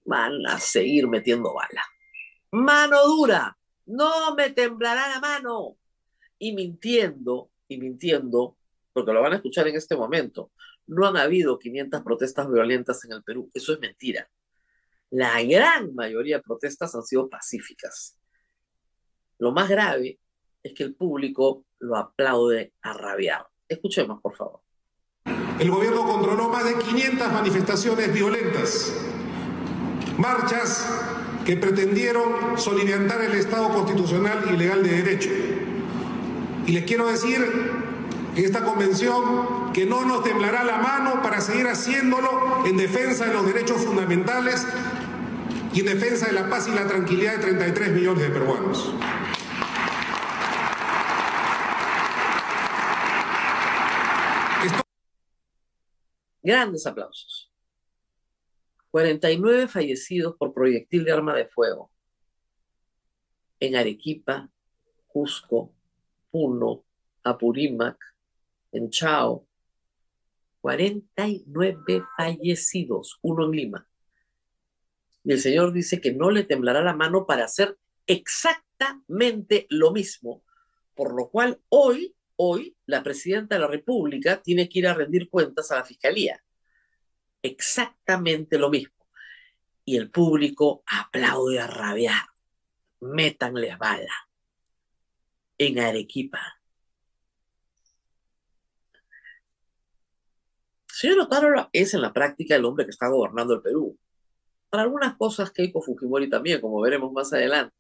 van 0.06 0.46
a 0.46 0.60
seguir 0.60 1.08
metiendo 1.08 1.52
bala. 1.52 1.84
Mano 2.52 3.04
dura, 3.08 3.58
no 3.88 4.36
me 4.36 4.52
temblará 4.52 5.10
la 5.10 5.20
mano. 5.20 5.78
Y 6.38 6.54
mintiendo, 6.54 7.50
y 7.68 7.80
mintiendo, 7.80 8.56
porque 8.94 9.12
lo 9.12 9.22
van 9.22 9.34
a 9.34 9.36
escuchar 9.38 9.68
en 9.68 9.76
este 9.76 9.96
momento, 9.96 10.52
no 10.86 11.08
han 11.08 11.18
habido 11.18 11.58
500 11.58 12.04
protestas 12.04 12.50
violentas 12.52 13.04
en 13.06 13.14
el 13.14 13.24
Perú. 13.24 13.50
Eso 13.52 13.74
es 13.74 13.80
mentira. 13.80 14.30
La 15.10 15.42
gran 15.42 15.96
mayoría 15.96 16.38
de 16.38 16.44
protestas 16.44 16.94
han 16.94 17.04
sido 17.04 17.28
pacíficas. 17.28 18.16
Lo 19.40 19.52
más 19.52 19.70
grave 19.70 20.20
es 20.62 20.74
que 20.74 20.84
el 20.84 20.94
público 20.94 21.66
lo 21.80 21.98
aplaude 21.98 22.74
a 22.84 22.94
rabiar. 22.94 23.48
Escuchemos, 23.68 24.22
por 24.22 24.36
favor 24.36 24.67
el 25.60 25.72
gobierno 25.72 26.06
controló 26.06 26.50
más 26.50 26.66
de 26.66 26.76
500 26.76 27.34
manifestaciones 27.34 28.14
violentas, 28.14 28.94
marchas 30.18 30.88
que 31.46 31.58
pretendieron 31.58 32.58
soliviantar 32.58 33.22
el 33.22 33.34
Estado 33.34 33.70
constitucional 33.70 34.50
y 34.54 34.58
legal 34.58 34.84
de 34.84 34.90
derecho. 34.90 35.30
Y 36.66 36.74
les 36.74 36.84
quiero 36.84 37.08
decir 37.08 37.42
en 38.36 38.46
esta 38.46 38.64
convención 38.64 39.72
que 39.74 39.86
no 39.86 40.06
nos 40.06 40.24
temblará 40.24 40.64
la 40.64 40.78
mano 40.78 41.22
para 41.24 41.42
seguir 41.42 41.68
haciéndolo 41.68 42.64
en 42.66 42.78
defensa 42.78 43.26
de 43.26 43.34
los 43.34 43.46
derechos 43.46 43.78
fundamentales 43.84 44.68
y 45.74 45.80
en 45.80 45.86
defensa 45.86 46.28
de 46.28 46.34
la 46.34 46.50
paz 46.50 46.68
y 46.68 46.72
la 46.72 46.86
tranquilidad 46.86 47.38
de 47.38 47.40
33 47.40 47.94
millones 47.94 48.24
de 48.24 48.30
peruanos. 48.30 48.94
Grandes 56.48 56.88
aplausos. 56.88 57.52
49 58.92 59.68
fallecidos 59.68 60.38
por 60.38 60.54
proyectil 60.54 61.04
de 61.04 61.12
arma 61.12 61.36
de 61.36 61.46
fuego 61.46 61.92
en 63.60 63.76
Arequipa, 63.76 64.50
Cusco, 65.08 65.74
Puno, 66.32 66.86
Apurímac, 67.22 67.98
en 68.72 68.90
Chao. 68.90 69.46
49 70.62 72.06
fallecidos, 72.16 73.20
uno 73.24 73.44
en 73.44 73.52
Lima. 73.52 73.90
Y 75.26 75.34
el 75.34 75.42
Señor 75.42 75.74
dice 75.74 76.00
que 76.00 76.14
no 76.14 76.32
le 76.32 76.46
temblará 76.46 76.82
la 76.82 76.96
mano 76.96 77.26
para 77.26 77.44
hacer 77.44 77.78
exactamente 78.06 79.68
lo 79.70 79.92
mismo, 79.92 80.46
por 80.96 81.14
lo 81.14 81.30
cual 81.30 81.60
hoy 81.68 82.16
Hoy 82.40 82.78
la 82.86 83.02
presidenta 83.02 83.56
de 83.56 83.62
la 83.62 83.68
República 83.68 84.42
tiene 84.42 84.70
que 84.70 84.80
ir 84.80 84.88
a 84.88 84.94
rendir 84.94 85.28
cuentas 85.28 85.72
a 85.72 85.78
la 85.78 85.84
Fiscalía. 85.84 86.42
Exactamente 87.42 88.60
lo 88.60 88.70
mismo. 88.70 88.94
Y 89.84 89.98
el 89.98 90.12
público 90.12 90.84
aplaude 90.86 91.60
a 91.60 91.66
rabiar. 91.66 92.28
Métanles 93.00 93.78
bala. 93.80 94.14
En 95.58 95.80
Arequipa. 95.80 96.62
Señor 100.86 101.22
Otárola 101.22 101.70
es 101.74 101.96
en 101.96 102.02
la 102.04 102.14
práctica 102.14 102.56
el 102.56 102.66
hombre 102.66 102.86
que 102.86 102.92
está 102.92 103.08
gobernando 103.08 103.56
el 103.56 103.62
Perú. 103.62 103.98
Para 104.70 104.84
algunas 104.84 105.16
cosas 105.16 105.52
Keiko 105.52 105.82
Fujimori 105.82 106.30
también, 106.30 106.62
como 106.62 106.82
veremos 106.82 107.12
más 107.12 107.34
adelante. 107.34 107.76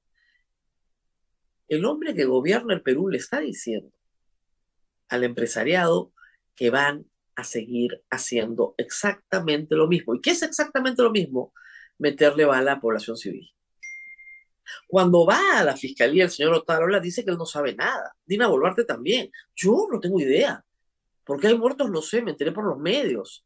El 1.67 1.85
hombre 1.85 2.15
que 2.15 2.25
gobierna 2.25 2.73
el 2.73 2.81
Perú 2.81 3.09
le 3.09 3.17
está 3.17 3.39
diciendo 3.39 3.97
al 5.09 5.23
empresariado 5.23 6.11
que 6.55 6.69
van 6.69 7.05
a 7.35 7.43
seguir 7.43 8.03
haciendo 8.09 8.73
exactamente 8.77 9.75
lo 9.75 9.87
mismo. 9.87 10.15
¿Y 10.15 10.21
qué 10.21 10.31
es 10.31 10.41
exactamente 10.41 11.03
lo 11.03 11.11
mismo? 11.11 11.53
Meterle 11.99 12.45
bala 12.45 12.71
a 12.71 12.75
la 12.75 12.81
población 12.81 13.15
civil. 13.15 13.51
Cuando 14.87 15.25
va 15.25 15.59
a 15.59 15.63
la 15.63 15.77
fiscalía 15.77 16.25
el 16.25 16.29
señor 16.29 16.53
Otárola 16.53 16.99
dice 16.99 17.23
que 17.23 17.31
él 17.31 17.37
no 17.37 17.45
sabe 17.45 17.75
nada. 17.75 18.15
Dina 18.25 18.47
Boluarte 18.47 18.83
también. 18.83 19.31
Yo 19.55 19.87
no 19.91 19.99
tengo 19.99 20.19
idea. 20.19 20.63
¿Por 21.23 21.39
qué 21.39 21.47
hay 21.47 21.57
muertos? 21.57 21.89
No 21.89 22.01
sé, 22.01 22.21
me 22.21 22.31
enteré 22.31 22.51
por 22.51 22.65
los 22.65 22.77
medios. 22.77 23.45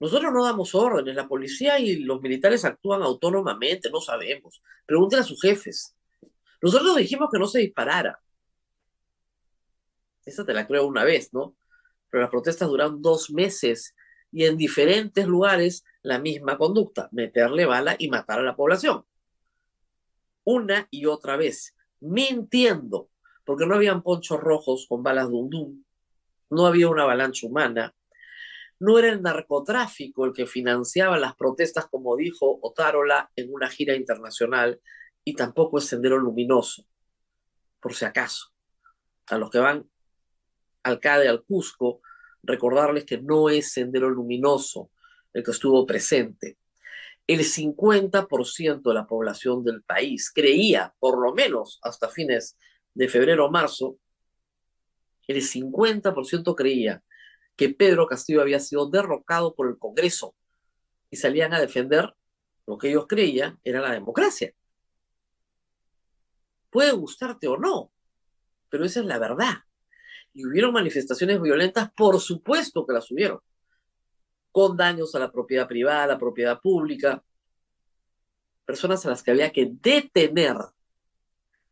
Nosotros 0.00 0.32
no 0.32 0.44
damos 0.44 0.74
órdenes, 0.74 1.14
la 1.14 1.28
policía 1.28 1.78
y 1.78 2.00
los 2.00 2.20
militares 2.20 2.64
actúan 2.64 3.02
autónomamente, 3.02 3.88
no 3.88 4.00
sabemos. 4.00 4.60
Pregúntenle 4.84 5.24
a 5.24 5.26
sus 5.26 5.40
jefes. 5.40 5.94
Nosotros 6.60 6.96
dijimos 6.96 7.28
que 7.32 7.38
no 7.38 7.46
se 7.46 7.60
disparara. 7.60 8.20
Esa 10.24 10.44
te 10.44 10.54
la 10.54 10.66
creo 10.66 10.86
una 10.86 11.04
vez, 11.04 11.32
¿no? 11.32 11.56
Pero 12.10 12.22
las 12.22 12.30
protestas 12.30 12.68
duraron 12.68 13.02
dos 13.02 13.30
meses 13.30 13.94
y 14.30 14.44
en 14.44 14.56
diferentes 14.56 15.26
lugares 15.26 15.84
la 16.02 16.18
misma 16.18 16.58
conducta, 16.58 17.08
meterle 17.12 17.66
bala 17.66 17.96
y 17.98 18.08
matar 18.08 18.40
a 18.40 18.42
la 18.42 18.56
población. 18.56 19.04
Una 20.44 20.88
y 20.90 21.06
otra 21.06 21.36
vez, 21.36 21.76
mintiendo, 22.00 23.10
porque 23.44 23.66
no 23.66 23.74
habían 23.74 24.02
ponchos 24.02 24.40
rojos 24.40 24.86
con 24.88 25.02
balas 25.02 25.30
dundum, 25.30 25.84
no 26.50 26.66
había 26.66 26.88
una 26.88 27.02
avalancha 27.02 27.46
humana, 27.46 27.94
no 28.80 28.98
era 28.98 29.10
el 29.10 29.22
narcotráfico 29.22 30.24
el 30.24 30.32
que 30.32 30.46
financiaba 30.46 31.16
las 31.16 31.36
protestas, 31.36 31.86
como 31.86 32.16
dijo 32.16 32.58
Otárola 32.62 33.30
en 33.36 33.52
una 33.54 33.68
gira 33.68 33.94
internacional, 33.94 34.80
y 35.24 35.34
tampoco 35.34 35.78
es 35.78 35.84
Sendero 35.84 36.18
Luminoso, 36.18 36.84
por 37.80 37.94
si 37.94 38.04
acaso. 38.04 38.48
A 39.28 39.38
los 39.38 39.50
que 39.50 39.58
van 39.58 39.88
al 40.82 41.00
CADE, 41.00 41.28
al 41.28 41.44
Cusco, 41.44 42.00
recordarles 42.42 43.04
que 43.04 43.20
no 43.20 43.48
es 43.48 43.72
Sendero 43.72 44.10
Luminoso 44.10 44.90
el 45.32 45.42
que 45.42 45.50
estuvo 45.50 45.86
presente. 45.86 46.58
El 47.26 47.40
50% 47.40 48.82
de 48.82 48.94
la 48.94 49.06
población 49.06 49.64
del 49.64 49.82
país 49.82 50.30
creía, 50.30 50.94
por 50.98 51.18
lo 51.18 51.32
menos 51.32 51.78
hasta 51.82 52.08
fines 52.08 52.58
de 52.94 53.08
febrero 53.08 53.46
o 53.46 53.50
marzo, 53.50 53.98
el 55.26 55.40
50% 55.40 56.54
creía 56.54 57.02
que 57.56 57.70
Pedro 57.70 58.06
Castillo 58.06 58.40
había 58.40 58.60
sido 58.60 58.90
derrocado 58.90 59.54
por 59.54 59.68
el 59.68 59.78
Congreso 59.78 60.34
y 61.10 61.16
salían 61.16 61.54
a 61.54 61.60
defender 61.60 62.14
lo 62.66 62.78
que 62.78 62.90
ellos 62.90 63.06
creían 63.08 63.60
era 63.64 63.80
la 63.80 63.92
democracia. 63.92 64.52
Puede 66.70 66.92
gustarte 66.92 67.48
o 67.48 67.56
no, 67.56 67.92
pero 68.68 68.84
esa 68.84 69.00
es 69.00 69.06
la 69.06 69.18
verdad. 69.18 69.58
Y 70.34 70.46
hubieron 70.46 70.72
manifestaciones 70.72 71.40
violentas, 71.40 71.90
por 71.92 72.20
supuesto 72.20 72.86
que 72.86 72.94
las 72.94 73.10
hubieron, 73.10 73.40
con 74.50 74.76
daños 74.76 75.14
a 75.14 75.18
la 75.18 75.30
propiedad 75.30 75.68
privada, 75.68 76.04
a 76.04 76.06
la 76.08 76.18
propiedad 76.18 76.60
pública, 76.60 77.22
personas 78.64 79.04
a 79.04 79.10
las 79.10 79.22
que 79.22 79.30
había 79.30 79.50
que 79.50 79.70
detener, 79.70 80.56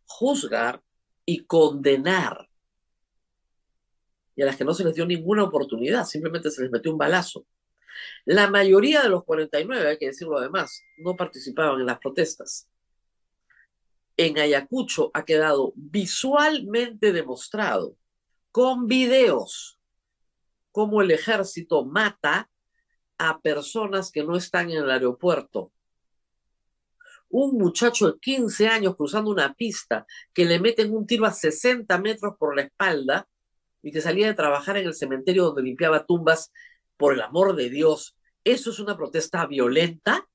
juzgar 0.04 0.82
y 1.24 1.44
condenar, 1.44 2.48
y 4.36 4.42
a 4.42 4.46
las 4.46 4.56
que 4.56 4.64
no 4.64 4.74
se 4.74 4.84
les 4.84 4.94
dio 4.94 5.06
ninguna 5.06 5.44
oportunidad, 5.44 6.04
simplemente 6.04 6.50
se 6.50 6.62
les 6.62 6.70
metió 6.70 6.92
un 6.92 6.98
balazo. 6.98 7.46
La 8.24 8.48
mayoría 8.48 9.02
de 9.02 9.08
los 9.08 9.24
49, 9.24 9.88
hay 9.88 9.98
que 9.98 10.06
decirlo 10.06 10.38
además, 10.38 10.82
no 10.98 11.16
participaban 11.16 11.80
en 11.80 11.86
las 11.86 11.98
protestas 11.98 12.70
en 14.20 14.38
Ayacucho 14.38 15.10
ha 15.14 15.24
quedado 15.24 15.72
visualmente 15.76 17.12
demostrado 17.12 17.96
con 18.52 18.86
videos 18.86 19.78
cómo 20.72 21.02
el 21.02 21.10
ejército 21.10 21.84
mata 21.84 22.48
a 23.18 23.40
personas 23.40 24.10
que 24.10 24.24
no 24.24 24.36
están 24.36 24.70
en 24.70 24.78
el 24.78 24.90
aeropuerto. 24.90 25.72
Un 27.28 27.58
muchacho 27.58 28.10
de 28.10 28.18
15 28.18 28.68
años 28.68 28.96
cruzando 28.96 29.30
una 29.30 29.54
pista 29.54 30.06
que 30.32 30.44
le 30.44 30.58
meten 30.58 30.94
un 30.94 31.06
tiro 31.06 31.26
a 31.26 31.32
60 31.32 31.98
metros 31.98 32.34
por 32.38 32.56
la 32.56 32.62
espalda 32.62 33.28
y 33.82 33.92
que 33.92 34.00
salía 34.00 34.26
de 34.26 34.34
trabajar 34.34 34.76
en 34.76 34.86
el 34.86 34.94
cementerio 34.94 35.44
donde 35.44 35.62
limpiaba 35.62 36.06
tumbas, 36.06 36.52
por 36.96 37.14
el 37.14 37.22
amor 37.22 37.56
de 37.56 37.70
Dios, 37.70 38.14
¿eso 38.44 38.70
es 38.70 38.78
una 38.78 38.94
protesta 38.94 39.46
violenta? 39.46 40.28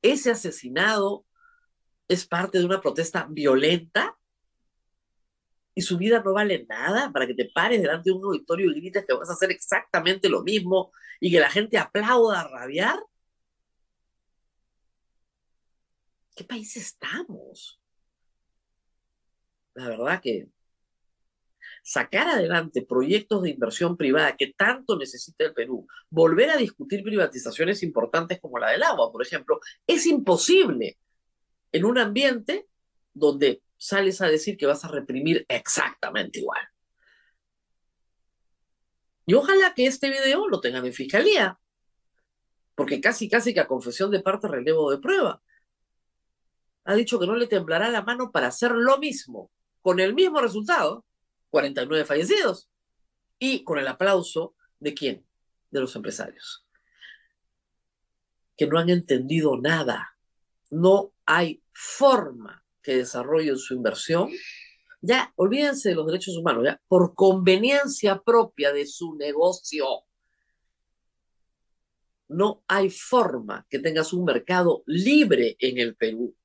Ese 0.00 0.30
asesinado 0.30 1.24
es 2.06 2.24
parte 2.24 2.58
de 2.58 2.64
una 2.64 2.80
protesta 2.80 3.26
violenta 3.28 4.16
y 5.76 5.82
su 5.82 5.98
vida 5.98 6.22
no 6.24 6.32
vale 6.32 6.64
nada 6.68 7.12
para 7.12 7.26
que 7.26 7.34
te 7.34 7.50
pares 7.54 7.82
delante 7.82 8.08
de 8.08 8.16
un 8.16 8.24
auditorio 8.24 8.70
y 8.70 8.80
grites 8.80 9.04
que 9.06 9.12
vas 9.12 9.28
a 9.28 9.34
hacer 9.34 9.50
exactamente 9.50 10.30
lo 10.30 10.42
mismo 10.42 10.90
y 11.20 11.30
que 11.30 11.38
la 11.38 11.50
gente 11.50 11.76
aplauda 11.76 12.40
a 12.40 12.48
rabiar. 12.48 12.98
¿Qué 16.34 16.44
país 16.44 16.74
estamos? 16.78 17.78
La 19.74 19.90
verdad 19.90 20.22
que 20.22 20.48
sacar 21.82 22.26
adelante 22.26 22.80
proyectos 22.80 23.42
de 23.42 23.50
inversión 23.50 23.98
privada 23.98 24.34
que 24.34 24.54
tanto 24.56 24.96
necesita 24.96 25.44
el 25.44 25.52
Perú, 25.52 25.86
volver 26.08 26.48
a 26.48 26.56
discutir 26.56 27.02
privatizaciones 27.02 27.82
importantes 27.82 28.40
como 28.40 28.58
la 28.58 28.70
del 28.70 28.82
agua, 28.82 29.12
por 29.12 29.22
ejemplo, 29.22 29.60
es 29.86 30.06
imposible 30.06 30.98
en 31.70 31.84
un 31.84 31.98
ambiente 31.98 32.66
donde 33.12 33.62
sales 33.76 34.20
a 34.20 34.28
decir 34.28 34.56
que 34.56 34.66
vas 34.66 34.84
a 34.84 34.88
reprimir 34.88 35.44
exactamente 35.48 36.40
igual. 36.40 36.60
Y 39.26 39.34
ojalá 39.34 39.74
que 39.74 39.86
este 39.86 40.08
video 40.08 40.48
lo 40.48 40.60
tengan 40.60 40.86
en 40.86 40.92
fiscalía, 40.92 41.58
porque 42.74 43.00
casi, 43.00 43.28
casi 43.28 43.52
que 43.52 43.60
a 43.60 43.66
confesión 43.66 44.10
de 44.10 44.20
parte 44.20 44.46
relevo 44.46 44.90
de 44.90 44.98
prueba. 44.98 45.42
Ha 46.84 46.94
dicho 46.94 47.18
que 47.18 47.26
no 47.26 47.34
le 47.34 47.48
temblará 47.48 47.88
la 47.88 48.02
mano 48.02 48.30
para 48.30 48.46
hacer 48.48 48.70
lo 48.70 48.98
mismo, 48.98 49.50
con 49.80 49.98
el 49.98 50.14
mismo 50.14 50.40
resultado, 50.40 51.04
49 51.50 52.04
fallecidos, 52.04 52.70
y 53.38 53.64
con 53.64 53.78
el 53.78 53.88
aplauso 53.88 54.54
de 54.78 54.94
quién? 54.94 55.26
De 55.70 55.80
los 55.80 55.96
empresarios, 55.96 56.64
que 58.56 58.66
no 58.66 58.78
han 58.78 58.90
entendido 58.90 59.58
nada, 59.58 60.16
no 60.70 61.12
hay 61.24 61.62
forma 61.72 62.65
que 62.86 62.98
desarrollen 62.98 63.58
su 63.58 63.74
inversión, 63.74 64.30
ya 65.00 65.32
olvídense 65.34 65.88
de 65.88 65.96
los 65.96 66.06
derechos 66.06 66.36
humanos, 66.36 66.62
ya 66.64 66.80
por 66.86 67.16
conveniencia 67.16 68.22
propia 68.22 68.72
de 68.72 68.86
su 68.86 69.16
negocio. 69.16 69.84
No 72.28 72.62
hay 72.68 72.90
forma 72.90 73.66
que 73.68 73.80
tengas 73.80 74.12
un 74.12 74.24
mercado 74.24 74.84
libre 74.86 75.56
en 75.58 75.78
el 75.78 75.96
Perú 75.96 76.36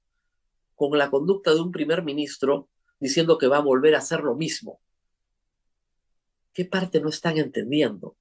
con 0.74 0.98
la 0.98 1.12
conducta 1.12 1.54
de 1.54 1.62
un 1.62 1.72
primer 1.72 2.04
ministro 2.04 2.70
diciendo 3.00 3.38
que 3.38 3.48
va 3.48 3.58
a 3.58 3.62
volver 3.62 3.94
a 3.94 4.00
hacer 4.00 4.22
lo 4.22 4.36
mismo. 4.36 4.82
¿Qué 6.54 6.66
parte 6.66 7.00
no 7.00 7.10
están 7.10 7.38
entendiendo? 7.38 8.18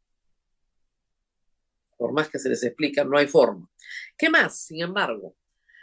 Por 1.96 2.12
más 2.12 2.28
que 2.28 2.38
se 2.38 2.50
les 2.50 2.62
explica, 2.64 3.02
no 3.02 3.16
hay 3.16 3.26
forma. 3.26 3.66
¿Qué 4.16 4.28
más? 4.28 4.59
Sin 4.59 4.83
embargo, 4.83 5.35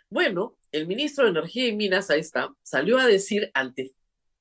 bueno, 0.10 0.57
el 0.72 0.88
ministro 0.88 1.24
de 1.24 1.32
Energía 1.32 1.68
y 1.68 1.76
Minas, 1.76 2.10
ahí 2.10 2.20
está, 2.20 2.54
salió 2.62 2.98
a 2.98 3.06
decir 3.06 3.50
antes 3.54 3.92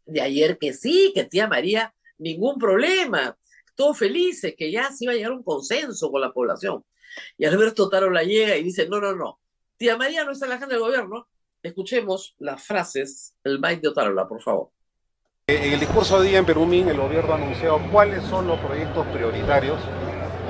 de 0.05 0.21
ayer 0.21 0.59
que 0.59 0.73
sí, 0.73 1.13
que 1.15 1.25
tía 1.25 1.49
María, 1.49 1.95
ningún 2.19 2.59
problema, 2.59 3.37
todos 3.75 3.99
felices, 3.99 4.55
que 4.57 4.71
ya 4.71 4.91
se 4.91 5.05
iba 5.05 5.13
a 5.13 5.17
llegar 5.17 5.33
un 5.33 5.43
consenso 5.43 6.11
con 6.11 6.21
la 6.21 6.33
población. 6.33 6.85
Y 7.39 7.45
Alberto 7.45 7.89
Taro 7.89 8.11
la 8.11 8.23
llega 8.23 8.57
y 8.57 8.63
dice, 8.63 8.89
no, 8.89 9.01
no, 9.01 9.15
no, 9.15 9.41
tía 9.77 9.97
María 9.97 10.25
no 10.25 10.33
está 10.33 10.47
en 10.47 10.51
la 10.51 10.57
agenda 10.57 10.75
del 10.75 10.85
gobierno. 10.85 11.29
Escuchemos 11.63 12.35
las 12.39 12.63
frases, 12.63 13.35
el 13.43 13.59
byte 13.59 13.83
de 13.83 13.89
Otarola, 13.89 14.29
por 14.29 14.41
favor. 14.41 14.71
En 15.49 15.73
el 15.73 15.81
discurso 15.81 16.21
de 16.21 16.29
día 16.29 16.39
en 16.39 16.47
Perumín, 16.47 16.89
el 16.89 16.97
gobierno 16.97 17.33
ha 17.33 17.37
anunciado 17.37 17.81
cuáles 17.91 18.23
son 18.25 18.47
los 18.47 18.59
proyectos 18.61 19.07
prioritarios 19.09 19.79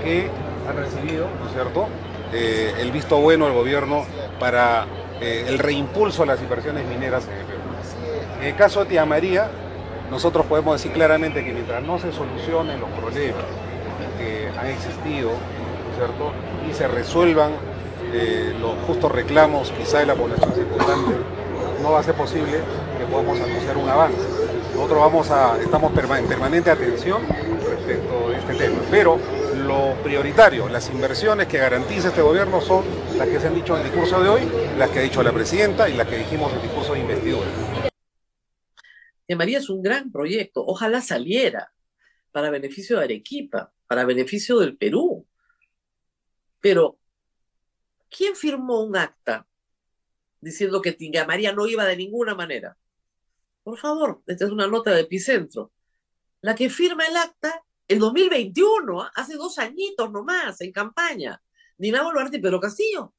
que 0.03 0.31
han 0.67 0.77
recibido, 0.77 1.29
¿no 1.39 1.47
es 1.47 1.53
cierto?, 1.53 1.89
eh, 2.33 2.75
el 2.81 2.91
visto 2.91 3.19
bueno 3.21 3.47
del 3.47 3.55
gobierno 3.55 4.05
para 4.41 4.87
eh, 5.21 5.47
el 5.49 5.59
reimpulso 5.59 6.23
a 6.23 6.27
las 6.27 6.41
inversiones 6.41 6.87
mineras 6.87 7.27
en 7.27 7.39
el 7.39 7.45
Perú. 7.45 7.61
En 8.41 8.47
el 8.47 8.57
caso 8.57 8.81
de 8.81 8.87
Tía 8.87 9.05
María, 9.05 9.49
nosotros 10.11 10.47
podemos 10.47 10.75
decir 10.75 10.93
claramente 10.93 11.45
que 11.45 11.53
mientras 11.53 11.83
no 11.83 11.99
se 11.99 12.13
solucionen 12.13 12.81
los 12.81 12.91
problemas 12.91 13.45
que 14.19 14.49
han 14.59 14.67
existido, 14.67 15.31
¿cierto? 15.97 16.33
Y 16.71 16.75
se 16.75 16.87
resuelvan 16.87 17.53
eh, 18.13 18.55
los 18.61 18.75
justos 18.87 19.11
reclamos 19.11 19.73
quizá 19.73 19.99
de 19.99 20.07
la 20.07 20.15
población 20.15 20.53
circundante, 20.53 21.17
no 21.83 21.93
va 21.93 22.01
a 22.01 22.03
ser 22.03 22.15
posible 22.15 22.61
que 22.99 23.05
podamos 23.07 23.41
anunciar 23.41 23.77
un 23.77 23.89
avance. 23.89 24.19
Nosotros 24.75 25.01
vamos 25.01 25.31
a, 25.31 25.57
estamos 25.61 25.91
en 25.97 26.27
permanente 26.27 26.71
atención 26.71 27.23
respecto 27.69 28.31
de 28.31 28.39
este 28.39 28.55
tema, 28.55 28.79
pero 28.91 29.19
lo 29.67 30.01
prioritario, 30.03 30.69
las 30.69 30.89
inversiones 30.91 31.49
que 31.49 31.59
garantiza 31.59 32.09
este 32.09 32.23
gobierno 32.23 32.61
son 32.61 32.85
las 33.19 33.29
que 33.29 33.41
se 33.41 33.49
han 33.49 33.55
dicho 33.55 33.75
en 33.75 33.83
el 33.85 33.91
discurso 33.91 34.23
de 34.23 34.29
hoy, 34.29 34.43
las 34.79 34.91
que 34.91 35.01
ha 35.01 35.03
dicho 35.03 35.23
la 35.23 35.33
presidenta 35.33 35.89
y 35.89 35.97
las 35.97 36.07
que 36.07 36.19
dijimos 36.19 36.53
en 36.53 36.59
el 36.59 36.63
discurso 36.63 36.93
de 36.93 37.01
investidura. 37.01 37.47
María 39.37 39.59
es 39.59 39.69
un 39.69 39.83
gran 39.83 40.13
proyecto, 40.13 40.65
ojalá 40.65 41.01
saliera 41.01 41.73
para 42.31 42.51
beneficio 42.51 42.99
de 42.99 43.05
Arequipa, 43.05 43.73
para 43.89 44.05
beneficio 44.05 44.61
del 44.61 44.77
Perú. 44.77 45.27
Pero, 46.61 46.99
¿quién 48.09 48.37
firmó 48.37 48.85
un 48.85 48.97
acta 48.97 49.49
diciendo 50.41 50.81
que 50.81 50.93
Tinga 50.93 51.27
María 51.27 51.53
no 51.53 51.67
iba 51.67 51.85
de 51.85 51.97
ninguna 51.97 52.37
manera? 52.37 52.79
Por 53.65 53.79
favor, 53.79 54.23
esta 54.29 54.45
es 54.45 54.53
una 54.53 54.69
nota 54.69 54.93
de 54.93 55.01
epicentro. 55.01 55.73
La 56.41 56.55
que 56.55 56.71
firma 56.71 57.05
el 57.07 57.17
acta 57.17 57.65
en 57.89 57.99
2021, 57.99 59.03
¿ah? 59.03 59.13
hace 59.15 59.35
dos 59.35 59.59
añitos 59.59 60.11
nomás, 60.11 60.61
en 60.61 60.73
campaña. 60.73 61.43
Dina 61.79 62.03
Boluarte 62.03 62.39
y 62.39 62.41
Pedro 62.41 62.61
Castillo. 62.61 63.15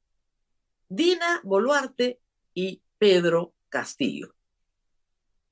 Dina 0.88 1.40
Boluarte 1.44 2.20
y 2.54 2.82
Pedro 2.98 3.54
Castillo. 3.68 4.34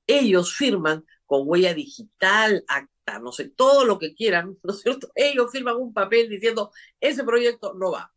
Ellos 0.05 0.55
firman 0.55 1.05
con 1.25 1.41
huella 1.45 1.73
digital, 1.73 2.63
acta, 2.67 3.19
no 3.19 3.31
sé, 3.31 3.49
todo 3.49 3.85
lo 3.85 3.99
que 3.99 4.13
quieran, 4.15 4.57
¿no 4.63 4.73
es 4.73 4.81
cierto? 4.81 5.11
Ellos 5.15 5.51
firman 5.51 5.75
un 5.77 5.93
papel 5.93 6.29
diciendo, 6.29 6.71
ese 6.99 7.23
proyecto 7.23 7.73
no 7.73 7.91
va. 7.91 8.11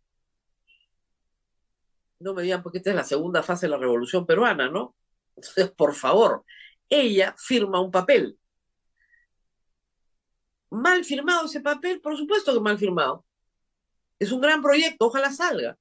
No 2.21 2.35
me 2.35 2.43
digan 2.43 2.63
porque 2.63 2.79
esta 2.79 2.91
es 2.91 2.97
la 2.97 3.05
segunda 3.05 3.43
fase 3.43 3.67
de 3.67 3.71
la 3.71 3.79
revolución 3.79 4.27
peruana, 4.27 4.71
¿no? 4.71 4.95
Entonces, 5.37 5.71
por 5.77 5.95
favor, 5.95 6.45
ella 6.89 7.35
firma 7.39 7.81
un 7.81 7.91
papel. 7.91 8.40
Mal 10.71 11.05
firmado 11.05 11.47
ese 11.47 11.61
papel, 11.61 12.01
por 12.01 12.17
supuesto 12.17 12.55
que 12.55 12.61
mal 12.61 12.79
firmado. 12.79 13.25
Es 14.19 14.31
un 14.33 14.41
gran 14.41 14.63
proyecto, 14.63 15.07
ojalá 15.07 15.33
salga, 15.33 15.77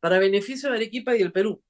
para 0.00 0.18
beneficio 0.18 0.70
de 0.70 0.76
Arequipa 0.76 1.14
y 1.16 1.18
del 1.18 1.32
Perú, 1.32 1.62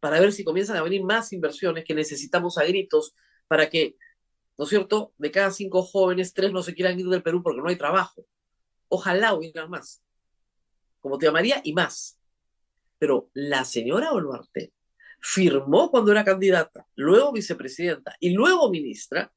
para 0.00 0.20
ver 0.20 0.32
si 0.32 0.44
comienzan 0.44 0.76
a 0.76 0.82
venir 0.82 1.02
más 1.02 1.32
inversiones 1.32 1.84
que 1.84 1.94
necesitamos 1.94 2.58
a 2.58 2.64
gritos 2.64 3.14
para 3.48 3.70
que, 3.70 3.96
¿no 4.58 4.64
es 4.64 4.70
cierto?, 4.70 5.14
de 5.16 5.30
cada 5.30 5.50
cinco 5.50 5.82
jóvenes, 5.82 6.34
tres 6.34 6.52
no 6.52 6.62
se 6.62 6.74
quieran 6.74 6.98
ir 6.98 7.06
del 7.06 7.22
Perú 7.22 7.42
porque 7.42 7.62
no 7.62 7.68
hay 7.68 7.76
trabajo. 7.76 8.26
Ojalá 8.88 9.34
hubieran 9.34 9.70
más, 9.70 10.02
como 11.00 11.18
te 11.18 11.26
llamaría, 11.26 11.60
y 11.64 11.72
más. 11.72 12.18
Pero 12.98 13.30
la 13.32 13.64
señora 13.64 14.12
Boluarte 14.12 14.72
firmó 15.20 15.90
cuando 15.90 16.12
era 16.12 16.24
candidata, 16.24 16.86
luego 16.96 17.32
vicepresidenta 17.32 18.14
y 18.20 18.30
luego 18.30 18.70
ministra 18.70 19.32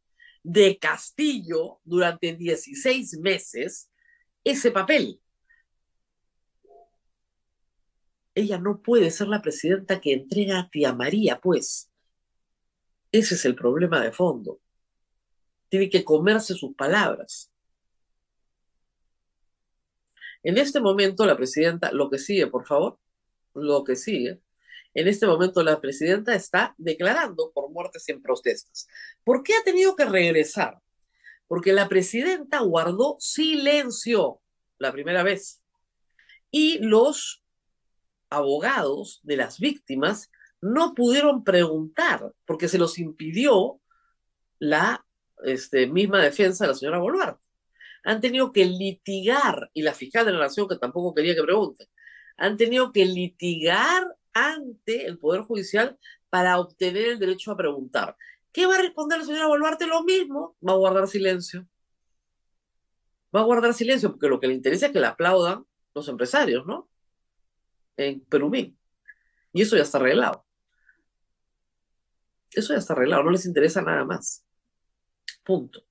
de 0.47 0.77
Castillo 0.79 1.81
durante 1.83 2.33
16 2.33 3.19
meses 3.19 3.91
ese 4.45 4.71
papel. 4.71 5.19
Ella 8.33 8.57
no 8.57 8.81
puede 8.81 9.11
ser 9.11 9.27
la 9.27 9.41
presidenta 9.41 9.99
que 9.99 10.13
entrega 10.13 10.59
a 10.59 10.69
tía 10.69 10.93
María, 10.93 11.41
pues. 11.41 11.91
Ese 13.11 13.35
es 13.35 13.43
el 13.43 13.55
problema 13.55 14.01
de 14.01 14.13
fondo. 14.13 14.61
Tiene 15.67 15.89
que 15.89 16.05
comerse 16.05 16.53
sus 16.53 16.73
palabras. 16.75 17.51
En 20.43 20.57
este 20.57 20.79
momento, 20.79 21.25
la 21.25 21.35
presidenta, 21.35 21.91
lo 21.91 22.09
que 22.09 22.19
sigue, 22.19 22.47
por 22.47 22.65
favor, 22.65 22.97
lo 23.53 23.83
que 23.83 23.97
sigue, 23.97 24.39
en 24.97 25.07
este 25.07 25.27
momento 25.27 25.61
la 25.61 25.79
presidenta 25.79 26.33
está 26.33 26.73
declarando 26.79 27.51
por 27.53 27.69
muertes 27.69 28.09
en 28.09 28.19
protestas. 28.19 28.87
¿Por 29.23 29.43
qué 29.43 29.53
ha 29.53 29.63
tenido 29.63 29.95
que 29.95 30.05
regresar? 30.05 30.81
Porque 31.47 31.71
la 31.71 31.87
presidenta 31.87 32.61
guardó 32.61 33.15
silencio 33.19 34.41
la 34.79 34.91
primera 34.91 35.21
vez 35.21 35.61
y 36.49 36.79
los 36.79 37.43
abogados 38.31 39.19
de 39.21 39.37
las 39.37 39.59
víctimas 39.59 40.31
no 40.61 40.95
pudieron 40.95 41.43
preguntar 41.43 42.33
porque 42.45 42.67
se 42.67 42.79
los 42.79 42.97
impidió 42.97 43.79
la 44.57 45.05
este, 45.43 45.85
misma 45.85 46.23
defensa 46.23 46.63
de 46.63 46.71
la 46.71 46.75
señora 46.75 46.97
Boluarte. 46.97 47.43
Han 48.03 48.19
tenido 48.19 48.51
que 48.51 48.65
litigar, 48.65 49.69
y 49.73 49.83
la 49.83 49.93
fiscal 49.93 50.25
de 50.25 50.31
la 50.31 50.39
Nación, 50.39 50.67
que 50.67 50.77
tampoco 50.77 51.13
quería 51.13 51.35
que 51.35 51.43
pregunte, 51.43 51.87
han 52.35 52.57
tenido 52.57 52.91
que 52.91 53.05
litigar 53.05 54.17
ante 54.37 55.05
el 55.05 55.17
Poder 55.17 55.41
Judicial 55.41 55.97
para 56.29 56.59
obtener 56.59 57.07
el 57.07 57.19
derecho 57.19 57.51
a 57.51 57.57
preguntar. 57.57 58.15
¿Qué 58.51 58.65
va 58.65 58.75
a 58.75 58.81
responder 58.81 59.19
la 59.19 59.25
señora 59.25 59.47
Boluarte? 59.47 59.87
Lo 59.87 60.03
mismo, 60.03 60.55
va 60.67 60.73
a 60.73 60.77
guardar 60.77 61.07
silencio. 61.07 61.67
Va 63.35 63.41
a 63.41 63.43
guardar 63.43 63.73
silencio 63.73 64.11
porque 64.11 64.27
lo 64.27 64.39
que 64.39 64.47
le 64.47 64.53
interesa 64.53 64.87
es 64.87 64.91
que 64.91 64.99
le 64.99 65.07
aplaudan 65.07 65.65
los 65.93 66.07
empresarios, 66.07 66.65
¿no? 66.65 66.89
En 67.97 68.21
Perumín. 68.21 68.77
Y 69.53 69.61
eso 69.61 69.75
ya 69.75 69.83
está 69.83 69.97
arreglado. 69.97 70.45
Eso 72.51 72.73
ya 72.73 72.79
está 72.79 72.93
arreglado, 72.93 73.23
no 73.23 73.31
les 73.31 73.45
interesa 73.45 73.81
nada 73.81 74.05
más. 74.05 74.45
Punto. 75.43 75.83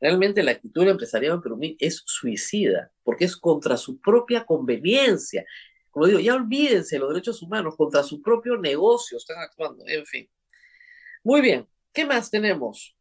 Realmente 0.00 0.42
la 0.42 0.52
actitud 0.52 0.86
empresarial 0.86 1.34
en 1.34 1.42
Perumín 1.42 1.76
es 1.78 2.02
suicida, 2.06 2.92
porque 3.02 3.24
es 3.24 3.36
contra 3.36 3.76
su 3.76 4.00
propia 4.00 4.44
conveniencia, 4.44 5.44
como 5.94 6.06
digo, 6.06 6.18
ya 6.18 6.34
olvídense 6.34 6.98
los 6.98 7.10
derechos 7.10 7.40
humanos 7.40 7.76
contra 7.76 8.02
su 8.02 8.20
propio 8.20 8.56
negocio, 8.56 9.16
están 9.16 9.38
actuando, 9.38 9.84
en 9.86 10.04
fin. 10.04 10.28
Muy 11.22 11.40
bien, 11.40 11.68
¿qué 11.92 12.04
más 12.04 12.32
tenemos? 12.32 12.96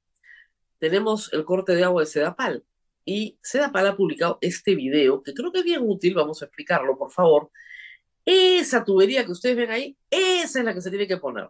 Tenemos 0.78 1.34
el 1.34 1.44
corte 1.44 1.74
de 1.74 1.84
agua 1.84 2.04
de 2.04 2.06
Sedapal. 2.06 2.64
Y 3.04 3.40
Sedapal 3.42 3.88
ha 3.88 3.98
publicado 3.98 4.38
este 4.42 4.76
video, 4.76 5.24
que 5.24 5.34
creo 5.34 5.52
que 5.52 5.60
es 5.60 5.66
bien 5.66 5.82
útil, 5.82 6.14
vamos 6.14 6.44
a 6.44 6.46
explicarlo, 6.46 6.96
por 6.96 7.12
favor. 7.12 7.50
Esa 8.26 8.84
tubería 8.84 9.26
que 9.26 9.32
ustedes 9.32 9.58
ven 9.58 9.72
ahí, 9.72 9.98
esa 10.12 10.60
es 10.60 10.66
la 10.66 10.76
que 10.76 10.82
se 10.82 10.92
tiene 10.92 11.08
que 11.08 11.18
poner. 11.18 11.50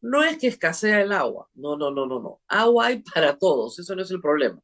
No 0.00 0.24
es 0.24 0.38
que 0.38 0.46
escasea 0.46 1.02
el 1.02 1.12
agua, 1.12 1.50
no, 1.56 1.76
no, 1.76 1.90
no, 1.90 2.06
no, 2.06 2.20
no. 2.20 2.40
Agua 2.48 2.86
hay 2.86 3.02
para 3.02 3.36
todos, 3.36 3.78
eso 3.78 3.94
no 3.94 4.00
es 4.00 4.10
el 4.10 4.22
problema. 4.22 4.58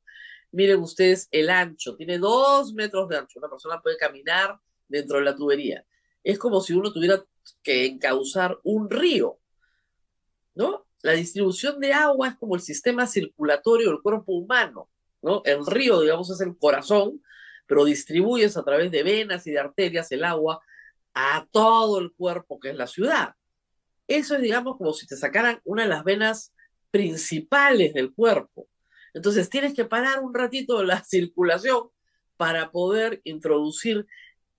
Miren 0.50 0.81
ustedes 0.81 1.29
el 1.31 1.50
ancho, 1.50 1.94
tiene 1.94 2.16
dos 2.16 2.72
metros 2.72 3.07
de 3.11 3.18
ancho, 3.18 3.38
una 3.38 3.50
persona 3.50 3.83
puede 3.83 3.98
caminar 3.98 4.59
dentro 4.88 5.18
de 5.18 5.24
la 5.24 5.37
tubería 5.37 5.85
es 6.27 6.41
como 6.41 6.61
si 6.61 6.73
uno 6.73 6.93
tuviera 6.93 7.25
que 7.62 7.87
encauzar 7.87 8.59
un 8.65 8.91
río, 8.91 9.39
¿no? 10.57 10.85
La 11.03 11.12
distribución 11.12 11.79
de 11.79 11.93
agua 11.93 12.31
es 12.31 12.35
como 12.35 12.57
el 12.57 12.62
sistema 12.62 13.07
circulatorio 13.07 13.91
del 13.91 14.03
cuerpo 14.03 14.33
humano, 14.33 14.91
¿no? 15.23 15.43
El 15.45 15.65
río, 15.65 16.01
digamos, 16.01 16.29
es 16.31 16.41
el 16.41 16.59
corazón, 16.59 17.23
pero 17.65 17.85
distribuyes 17.85 18.57
a 18.57 18.65
través 18.65 18.91
de 18.91 19.05
venas 19.05 19.47
y 19.47 19.53
de 19.53 19.61
arterias 19.61 20.11
el 20.11 20.25
agua 20.25 20.61
a 21.15 21.47
todo 21.53 22.01
el 22.01 22.12
cuerpo 22.12 22.59
que 22.59 22.71
es 22.71 22.77
la 22.77 22.89
ciudad. 22.89 23.37
Eso 24.09 24.35
es, 24.35 24.43
digamos, 24.43 24.79
como 24.79 24.93
si 24.95 25.07
te 25.07 25.17
sacaran 25.17 25.61
una 25.62 25.85
de 25.85 25.91
las 25.91 26.03
venas 26.03 26.53
principales 26.91 27.95
del 27.95 28.12
cuerpo. 28.12 28.69
Entonces 29.15 29.49
tienes 29.49 29.75
que 29.75 29.85
parar 29.85 30.25
un 30.25 30.35
ratito 30.35 30.83
la 30.83 31.05
circulación 31.05 31.89
para 32.37 32.73
poder 32.73 33.21
introducir 33.23 34.09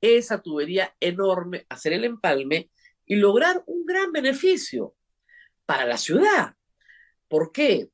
esa 0.02 0.42
tubería 0.42 0.96
enorme, 1.00 1.66
hacer 1.70 1.94
el 1.94 2.04
empalme 2.04 2.72
y 3.06 3.16
lograr 3.16 3.64
un 3.66 3.86
gran 3.86 4.12
beneficio 4.12 4.96
para 5.66 5.86
la 5.86 5.98
ciudad. 5.98 6.56
¿Por 7.28 7.52
qué? 7.52 7.90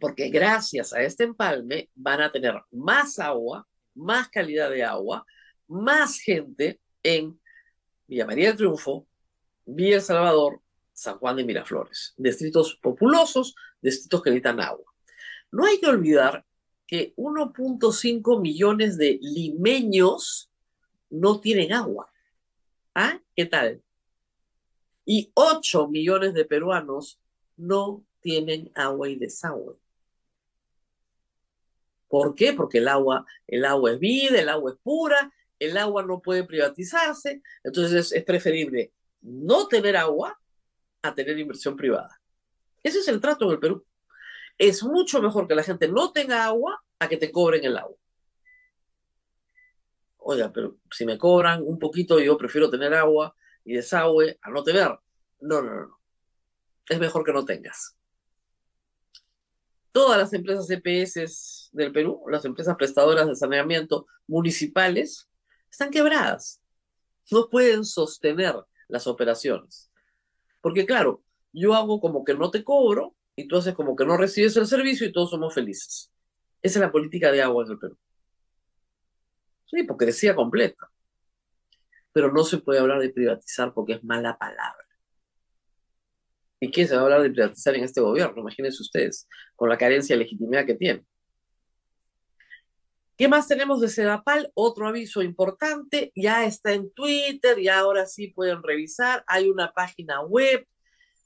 Porque 0.00 0.28
gracias 0.28 0.92
a 0.92 1.02
este 1.02 1.24
empalme 1.24 1.90
van 1.94 2.20
a 2.20 2.30
tener 2.30 2.54
más 2.70 3.18
agua, 3.18 3.66
más 3.94 4.28
calidad 4.28 4.70
de 4.70 4.84
agua, 4.84 5.24
más 5.66 6.18
gente 6.18 6.80
en 7.02 7.40
Villa 8.06 8.26
María 8.26 8.48
del 8.48 8.56
Triunfo, 8.56 9.06
Villa 9.64 10.00
Salvador, 10.00 10.62
San 10.92 11.18
Juan 11.18 11.36
de 11.36 11.44
Miraflores, 11.44 12.14
distritos 12.16 12.78
populosos, 12.82 13.54
distritos 13.80 14.22
que 14.22 14.30
necesitan 14.30 14.60
agua. 14.60 14.92
No 15.52 15.64
hay 15.64 15.78
que 15.78 15.86
olvidar 15.86 16.44
que 16.86 17.14
1.5 17.16 18.40
millones 18.40 18.96
de 18.96 19.18
limeños 19.20 20.47
no 21.10 21.40
tienen 21.40 21.72
agua. 21.72 22.10
¿Ah? 22.94 23.20
¿Qué 23.34 23.46
tal? 23.46 23.82
Y 25.04 25.30
8 25.34 25.88
millones 25.88 26.34
de 26.34 26.44
peruanos 26.44 27.18
no 27.56 28.04
tienen 28.20 28.70
agua 28.74 29.08
y 29.08 29.16
desagüe. 29.16 29.76
¿Por 32.08 32.34
qué? 32.34 32.52
Porque 32.52 32.78
el 32.78 32.88
agua, 32.88 33.26
el 33.46 33.64
agua 33.64 33.92
es 33.92 33.98
vida, 33.98 34.40
el 34.40 34.48
agua 34.48 34.72
es 34.72 34.78
pura, 34.82 35.32
el 35.58 35.76
agua 35.76 36.02
no 36.02 36.20
puede 36.20 36.44
privatizarse, 36.44 37.42
entonces 37.62 38.12
es 38.12 38.24
preferible 38.24 38.92
no 39.20 39.66
tener 39.68 39.96
agua 39.96 40.38
a 41.02 41.14
tener 41.14 41.38
inversión 41.38 41.76
privada. 41.76 42.20
Ese 42.82 43.00
es 43.00 43.08
el 43.08 43.20
trato 43.20 43.44
en 43.46 43.52
el 43.52 43.58
Perú. 43.58 43.84
Es 44.56 44.82
mucho 44.82 45.20
mejor 45.20 45.46
que 45.46 45.54
la 45.54 45.62
gente 45.62 45.88
no 45.88 46.12
tenga 46.12 46.44
agua 46.44 46.82
a 46.98 47.08
que 47.08 47.16
te 47.16 47.30
cobren 47.30 47.64
el 47.64 47.76
agua. 47.76 47.96
Oiga, 50.30 50.52
pero 50.52 50.76
si 50.90 51.06
me 51.06 51.16
cobran 51.16 51.62
un 51.62 51.78
poquito, 51.78 52.20
yo 52.20 52.36
prefiero 52.36 52.68
tener 52.68 52.92
agua 52.92 53.34
y 53.64 53.72
desagüe 53.72 54.38
a 54.42 54.50
no 54.50 54.62
tener. 54.62 54.88
No, 55.40 55.62
no, 55.62 55.86
no. 55.86 55.98
Es 56.86 56.98
mejor 56.98 57.24
que 57.24 57.32
no 57.32 57.46
tengas. 57.46 57.96
Todas 59.90 60.18
las 60.18 60.34
empresas 60.34 60.68
EPS 60.68 61.70
del 61.72 61.92
Perú, 61.92 62.22
las 62.30 62.44
empresas 62.44 62.76
prestadoras 62.76 63.26
de 63.26 63.36
saneamiento 63.36 64.06
municipales, 64.26 65.30
están 65.70 65.90
quebradas. 65.90 66.60
No 67.30 67.48
pueden 67.48 67.86
sostener 67.86 68.54
las 68.86 69.06
operaciones. 69.06 69.90
Porque 70.60 70.84
claro, 70.84 71.22
yo 71.54 71.74
hago 71.74 72.02
como 72.02 72.22
que 72.22 72.34
no 72.34 72.50
te 72.50 72.64
cobro 72.64 73.16
y 73.34 73.48
tú 73.48 73.56
haces 73.56 73.74
como 73.74 73.96
que 73.96 74.04
no 74.04 74.18
recibes 74.18 74.54
el 74.58 74.66
servicio 74.66 75.06
y 75.06 75.12
todos 75.12 75.30
somos 75.30 75.54
felices. 75.54 76.12
Esa 76.60 76.80
es 76.80 76.82
la 76.82 76.92
política 76.92 77.32
de 77.32 77.40
agua 77.40 77.64
en 77.64 77.72
el 77.72 77.78
Perú. 77.78 77.96
Sí, 79.68 79.80
hipocresía 79.80 80.34
completa. 80.34 80.90
Pero 82.12 82.32
no 82.32 82.42
se 82.44 82.58
puede 82.58 82.80
hablar 82.80 83.00
de 83.00 83.10
privatizar 83.10 83.72
porque 83.74 83.94
es 83.94 84.04
mala 84.04 84.36
palabra. 84.38 84.84
¿Y 86.60 86.70
qué 86.70 86.86
se 86.86 86.94
va 86.94 87.02
a 87.02 87.04
hablar 87.04 87.22
de 87.22 87.30
privatizar 87.30 87.74
en 87.74 87.84
este 87.84 88.00
gobierno? 88.00 88.40
Imagínense 88.40 88.82
ustedes, 88.82 89.28
con 89.54 89.68
la 89.68 89.78
carencia 89.78 90.16
de 90.16 90.24
legitimidad 90.24 90.66
que 90.66 90.74
tiene. 90.74 91.04
¿Qué 93.16 93.28
más 93.28 93.48
tenemos 93.48 93.80
de 93.80 93.88
Sedapal? 93.88 94.50
Otro 94.54 94.86
aviso 94.86 95.22
importante, 95.22 96.12
ya 96.14 96.44
está 96.44 96.72
en 96.72 96.92
Twitter, 96.92 97.58
y 97.58 97.68
ahora 97.68 98.06
sí 98.06 98.28
pueden 98.28 98.62
revisar, 98.62 99.24
hay 99.26 99.50
una 99.50 99.72
página 99.72 100.20
web, 100.22 100.66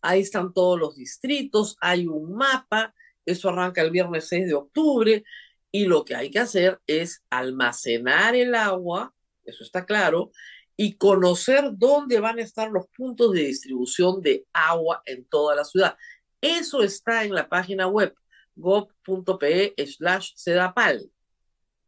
ahí 0.00 0.20
están 0.20 0.52
todos 0.52 0.78
los 0.78 0.96
distritos, 0.96 1.76
hay 1.80 2.06
un 2.06 2.34
mapa, 2.34 2.94
eso 3.26 3.50
arranca 3.50 3.82
el 3.82 3.90
viernes 3.90 4.26
6 4.26 4.48
de 4.48 4.54
octubre, 4.54 5.24
y 5.72 5.86
lo 5.86 6.04
que 6.04 6.14
hay 6.14 6.30
que 6.30 6.38
hacer 6.38 6.80
es 6.86 7.24
almacenar 7.30 8.36
el 8.36 8.54
agua, 8.54 9.14
eso 9.44 9.64
está 9.64 9.86
claro, 9.86 10.30
y 10.76 10.96
conocer 10.96 11.70
dónde 11.72 12.20
van 12.20 12.38
a 12.38 12.42
estar 12.42 12.70
los 12.70 12.86
puntos 12.88 13.32
de 13.32 13.44
distribución 13.44 14.20
de 14.20 14.46
agua 14.52 15.02
en 15.06 15.24
toda 15.24 15.56
la 15.56 15.64
ciudad. 15.64 15.96
Eso 16.40 16.82
está 16.82 17.24
en 17.24 17.34
la 17.34 17.48
página 17.48 17.86
web 17.86 18.14
gov.pe 18.54 19.74
slash 19.86 20.32
sedapal. 20.36 21.10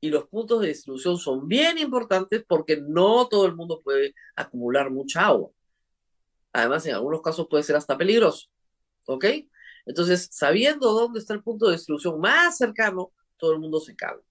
Y 0.00 0.10
los 0.10 0.28
puntos 0.28 0.60
de 0.60 0.68
distribución 0.68 1.18
son 1.18 1.48
bien 1.48 1.78
importantes 1.78 2.44
porque 2.46 2.78
no 2.78 3.26
todo 3.28 3.46
el 3.46 3.54
mundo 3.54 3.80
puede 3.82 4.14
acumular 4.36 4.90
mucha 4.90 5.26
agua. 5.26 5.50
Además, 6.52 6.86
en 6.86 6.94
algunos 6.94 7.20
casos 7.20 7.48
puede 7.48 7.64
ser 7.64 7.76
hasta 7.76 7.98
peligroso. 7.98 8.48
¿Ok? 9.06 9.24
Entonces, 9.86 10.28
sabiendo 10.30 10.92
dónde 10.92 11.18
está 11.18 11.34
el 11.34 11.42
punto 11.42 11.66
de 11.66 11.72
distribución 11.72 12.20
más 12.20 12.56
cercano, 12.56 13.12
todo 13.36 13.52
el 13.52 13.60
mundo 13.60 13.80
se 13.80 13.96
calma, 13.96 14.22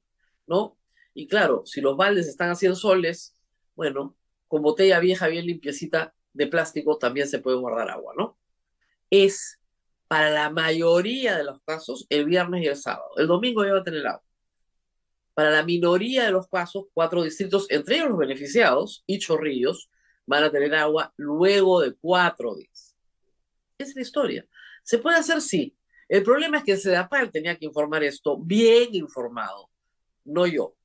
¿no? 0.48 0.78
Y 1.14 1.28
claro, 1.28 1.64
si 1.66 1.82
los 1.82 1.96
baldes 1.96 2.28
están 2.28 2.50
haciendo 2.50 2.76
soles, 2.76 3.36
bueno, 3.76 4.16
con 4.48 4.62
botella 4.62 5.00
vieja 5.00 5.28
bien 5.28 5.46
limpiecita 5.46 6.14
de 6.34 6.48
plástico 6.48 6.98
también 6.98 7.28
se 7.28 7.40
puede 7.40 7.58
guardar 7.58 7.90
agua, 7.90 8.14
¿no? 8.18 8.38
Es 9.10 9.60
para 10.08 10.30
la 10.30 10.50
mayoría 10.50 11.38
de 11.38 11.44
los 11.44 11.62
casos 11.62 12.06
el 12.10 12.26
viernes 12.26 12.64
y 12.64 12.68
el 12.68 12.76
sábado. 12.76 13.12
El 13.18 13.28
domingo 13.28 13.64
ya 13.64 13.74
va 13.74 13.80
a 13.80 13.84
tener 13.84 14.06
agua. 14.06 14.24
Para 15.34 15.50
la 15.50 15.64
minoría 15.64 16.26
de 16.26 16.32
los 16.32 16.48
casos, 16.48 16.86
cuatro 16.94 17.24
distritos, 17.24 17.66
entre 17.70 17.96
ellos 17.96 18.10
los 18.10 18.18
beneficiados 18.20 19.04
y 19.08 19.20
Chorrillos, 19.20 19.90
van 20.26 20.44
a 20.44 20.52
tener 20.52 20.74
agua 20.76 21.14
luego 21.18 21.82
de 21.82 21.96
cuatro 21.96 22.56
días. 22.56 22.96
Esa 23.78 23.90
es 23.90 23.96
la 23.96 24.02
historia. 24.02 24.48
¿Se 24.84 25.00
puede 25.00 25.18
hacer? 25.18 25.42
Sí. 25.42 25.76
El 26.14 26.22
problema 26.22 26.60
es 26.60 26.64
que 26.64 26.78
CEDAPAL 26.78 27.32
tenía 27.32 27.58
que 27.58 27.66
informar 27.66 28.04
esto 28.04 28.38
bien 28.38 28.94
informado, 28.94 29.72
no 30.26 30.46
yo. 30.46 30.76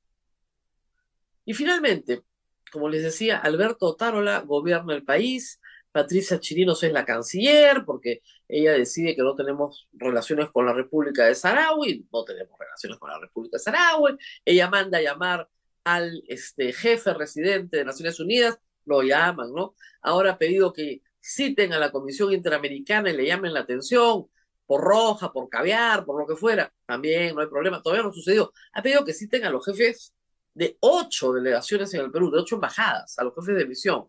Y 1.45 1.53
finalmente, 1.53 2.23
como 2.71 2.89
les 2.89 3.03
decía, 3.03 3.37
Alberto 3.37 3.95
Tarola 3.95 4.39
gobierna 4.39 4.95
el 4.95 5.03
país, 5.03 5.61
Patricia 5.91 6.39
Chirinos 6.39 6.81
es 6.81 6.91
la 6.91 7.05
canciller, 7.05 7.85
porque 7.85 8.23
ella 8.47 8.71
decide 8.71 9.15
que 9.15 9.21
no 9.21 9.35
tenemos 9.35 9.87
relaciones 9.93 10.49
con 10.49 10.65
la 10.65 10.73
República 10.73 11.25
de 11.25 11.35
Saharaui, 11.35 12.07
no 12.11 12.23
tenemos 12.23 12.57
relaciones 12.57 12.97
con 12.97 13.11
la 13.11 13.19
República 13.19 13.57
de 13.57 13.63
Saharaui, 13.63 14.17
ella 14.43 14.67
manda 14.67 14.97
a 14.97 15.03
llamar 15.03 15.47
al 15.83 16.23
este, 16.25 16.73
jefe 16.73 17.13
residente 17.13 17.77
de 17.77 17.85
Naciones 17.85 18.19
Unidas, 18.19 18.57
lo 18.83 19.03
llaman, 19.03 19.53
¿no? 19.53 19.75
Ahora 20.01 20.31
ha 20.31 20.37
pedido 20.39 20.73
que 20.73 21.03
citen 21.21 21.71
a 21.73 21.77
la 21.77 21.91
Comisión 21.91 22.33
Interamericana 22.33 23.11
y 23.11 23.15
le 23.15 23.27
llamen 23.27 23.53
la 23.53 23.59
atención, 23.59 24.27
por 24.69 24.81
roja, 24.81 25.33
por 25.33 25.49
caviar, 25.49 26.05
por 26.05 26.19
lo 26.19 26.27
que 26.27 26.35
fuera, 26.35 26.71
también 26.85 27.33
no 27.33 27.41
hay 27.41 27.47
problema, 27.47 27.81
todavía 27.81 28.03
no 28.03 28.13
sucedió. 28.13 28.53
Ha 28.73 28.83
pedido 28.83 29.03
que 29.03 29.15
citen 29.15 29.43
a 29.43 29.49
los 29.49 29.65
jefes 29.65 30.13
de 30.53 30.77
ocho 30.81 31.33
delegaciones 31.33 31.91
en 31.95 32.01
el 32.01 32.11
Perú, 32.11 32.29
de 32.29 32.37
ocho 32.37 32.53
embajadas, 32.53 33.17
a 33.17 33.23
los 33.23 33.33
jefes 33.33 33.55
de 33.55 33.65
misión, 33.65 34.07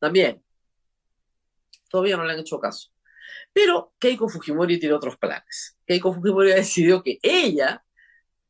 también. 0.00 0.42
Todavía 1.88 2.16
no 2.16 2.24
le 2.24 2.32
han 2.32 2.40
hecho 2.40 2.58
caso. 2.58 2.90
Pero 3.52 3.94
Keiko 4.00 4.28
Fujimori 4.28 4.80
tiene 4.80 4.96
otros 4.96 5.16
planes. 5.18 5.78
Keiko 5.86 6.12
Fujimori 6.12 6.50
ha 6.52 6.56
decidido 6.56 7.00
que 7.04 7.20
ella, 7.22 7.84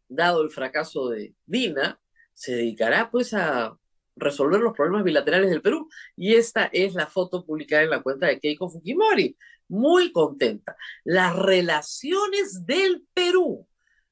dado 0.08 0.40
el 0.40 0.48
fracaso 0.48 1.10
de 1.10 1.34
Dina, 1.44 2.00
se 2.32 2.52
dedicará 2.56 3.10
pues 3.10 3.34
a 3.34 3.76
resolver 4.16 4.60
los 4.60 4.74
problemas 4.74 5.04
bilaterales 5.04 5.50
del 5.50 5.62
Perú. 5.62 5.88
Y 6.16 6.34
esta 6.34 6.66
es 6.72 6.94
la 6.94 7.06
foto 7.06 7.44
publicada 7.44 7.82
en 7.82 7.90
la 7.90 8.02
cuenta 8.02 8.26
de 8.26 8.40
Keiko 8.40 8.68
Fujimori 8.68 9.36
muy 9.68 10.12
contenta. 10.12 10.76
Las 11.04 11.36
relaciones 11.36 12.66
del 12.66 13.06
Perú, 13.14 13.66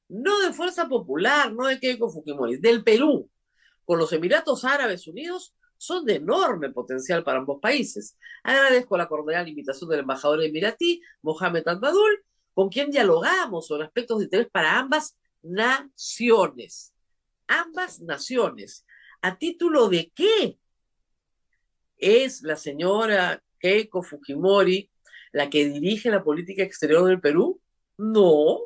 no 0.09 0.39
de 0.41 0.53
Fuerza 0.53 0.87
Popular, 0.87 1.53
no 1.53 1.67
de 1.67 1.79
Keiko 1.79 2.09
Fujimori, 2.09 2.57
del 2.57 2.83
Perú, 2.83 3.29
con 3.85 3.99
los 3.99 4.11
Emiratos 4.13 4.65
Árabes 4.65 5.07
Unidos 5.07 5.53
son 5.77 6.05
de 6.05 6.15
enorme 6.15 6.71
potencial 6.71 7.23
para 7.23 7.39
ambos 7.39 7.59
países. 7.61 8.17
Agradezco 8.43 8.97
la 8.97 9.07
cordial 9.07 9.47
invitación 9.47 9.89
del 9.89 9.99
embajador 9.99 10.43
emiratí, 10.43 11.01
Mohamed 11.21 11.67
Al-Badul, 11.67 12.23
con 12.53 12.69
quien 12.69 12.89
dialogamos 12.89 13.67
sobre 13.67 13.85
aspectos 13.85 14.19
de 14.19 14.23
interés 14.25 14.47
para 14.49 14.79
ambas 14.79 15.17
naciones. 15.43 16.93
Ambas 17.47 18.01
naciones. 18.01 18.84
¿A 19.25 19.39
título 19.39 19.89
de 19.89 20.11
qué? 20.13 20.59
Es 21.97 22.43
la 22.43 22.55
señora 22.55 23.43
Keiko 23.57 24.03
Fujimori 24.03 24.91
la 25.31 25.49
que 25.49 25.65
dirige 25.65 26.11
la 26.11 26.23
política 26.23 26.61
exterior 26.61 27.07
del 27.07 27.19
Perú? 27.19 27.59
No. 27.97 28.59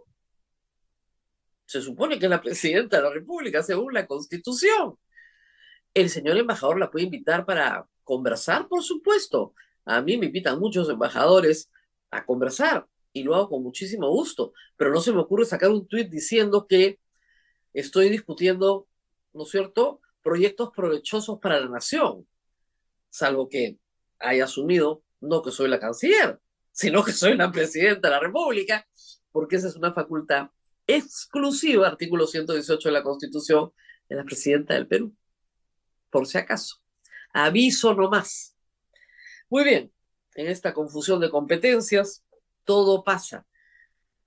Se 1.65 1.81
supone 1.81 2.19
que 2.19 2.25
es 2.25 2.29
la 2.29 2.41
presidenta 2.41 2.97
de 2.97 3.03
la 3.03 3.09
República, 3.09 3.63
según 3.63 3.93
la 3.93 4.05
Constitución. 4.05 4.97
El 5.93 6.09
señor 6.09 6.35
embajador 6.35 6.77
la 6.77 6.91
puede 6.91 7.05
invitar 7.05 7.45
para 7.45 7.87
conversar, 8.03 8.67
por 8.67 8.83
supuesto. 8.83 9.53
A 9.85 10.01
mí 10.01 10.17
me 10.17 10.25
invitan 10.25 10.59
muchos 10.59 10.89
embajadores 10.89 11.71
a 12.11 12.25
conversar 12.25 12.85
y 13.13 13.23
lo 13.23 13.33
hago 13.33 13.47
con 13.47 13.63
muchísimo 13.63 14.09
gusto, 14.09 14.51
pero 14.75 14.91
no 14.91 14.99
se 14.99 15.13
me 15.13 15.21
ocurre 15.21 15.45
sacar 15.45 15.69
un 15.69 15.87
tuit 15.87 16.09
diciendo 16.09 16.67
que 16.67 16.99
estoy 17.71 18.09
discutiendo, 18.09 18.89
¿no 19.31 19.43
es 19.43 19.51
cierto?, 19.51 20.01
proyectos 20.21 20.69
provechosos 20.75 21.39
para 21.39 21.59
la 21.59 21.69
nación, 21.69 22.27
salvo 23.09 23.49
que 23.49 23.77
haya 24.19 24.43
asumido 24.43 25.03
no 25.21 25.41
que 25.41 25.51
soy 25.51 25.69
la 25.69 25.79
canciller, 25.79 26.39
sino 26.71 27.03
que 27.03 27.11
soy 27.11 27.35
la 27.35 27.51
presidenta 27.51 28.07
de 28.07 28.15
la 28.15 28.19
República, 28.19 28.87
porque 29.31 29.57
esa 29.57 29.67
es 29.67 29.75
una 29.75 29.93
facultad 29.93 30.49
exclusiva, 30.87 31.87
artículo 31.87 32.25
118 32.25 32.89
de 32.89 32.93
la 32.93 33.03
Constitución, 33.03 33.71
de 34.07 34.15
la 34.15 34.23
presidenta 34.23 34.73
del 34.73 34.87
Perú. 34.87 35.15
Por 36.09 36.25
si 36.25 36.37
acaso. 36.37 36.77
Aviso 37.33 37.93
nomás. 37.93 38.55
Muy 39.49 39.63
bien, 39.63 39.91
en 40.35 40.47
esta 40.47 40.73
confusión 40.73 41.19
de 41.19 41.29
competencias, 41.29 42.23
todo 42.63 43.03
pasa. 43.03 43.45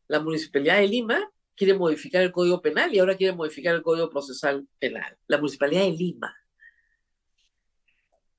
La 0.06 0.20
Municipalidad 0.20 0.78
de 0.78 0.88
Lima 0.88 1.32
quiere 1.56 1.74
modificar 1.74 2.22
el 2.22 2.32
Código 2.32 2.60
Penal 2.60 2.94
y 2.94 2.98
ahora 2.98 3.16
quiere 3.16 3.34
modificar 3.34 3.74
el 3.74 3.82
Código 3.82 4.10
Procesal 4.10 4.66
Penal. 4.78 5.16
La 5.26 5.38
Municipalidad 5.38 5.82
de 5.82 5.90
Lima 5.92 6.34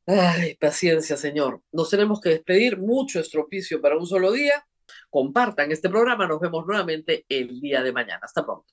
Ay, 0.06 0.56
paciencia, 0.56 1.15
Señor. 1.15 1.62
Nos 1.71 1.89
tenemos 1.89 2.19
que 2.19 2.30
despedir. 2.30 2.78
Mucho 2.78 3.19
estropicio 3.19 3.82
para 3.82 3.97
un 3.97 4.06
solo 4.06 4.32
día. 4.32 4.65
Compartan 5.10 5.71
este 5.71 5.89
programa. 5.89 6.28
Nos 6.28 6.41
vemos 6.41 6.65
nuevamente 6.65 7.26
el 7.30 7.62
día 7.62 7.82
de 7.82 7.91
mañana. 7.91 8.19
Hasta 8.23 8.43
pronto. 8.43 8.65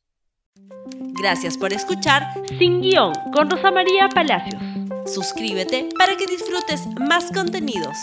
Gracias 1.20 1.56
por 1.56 1.72
escuchar 1.72 2.22
Sin 2.58 2.80
Guión 2.80 3.12
con 3.32 3.48
Rosa 3.48 3.70
María 3.70 4.08
Palacios. 4.08 4.60
Suscríbete 5.06 5.88
para 5.96 6.16
que 6.16 6.26
disfrutes 6.26 6.86
más 6.98 7.30
contenidos. 7.32 7.96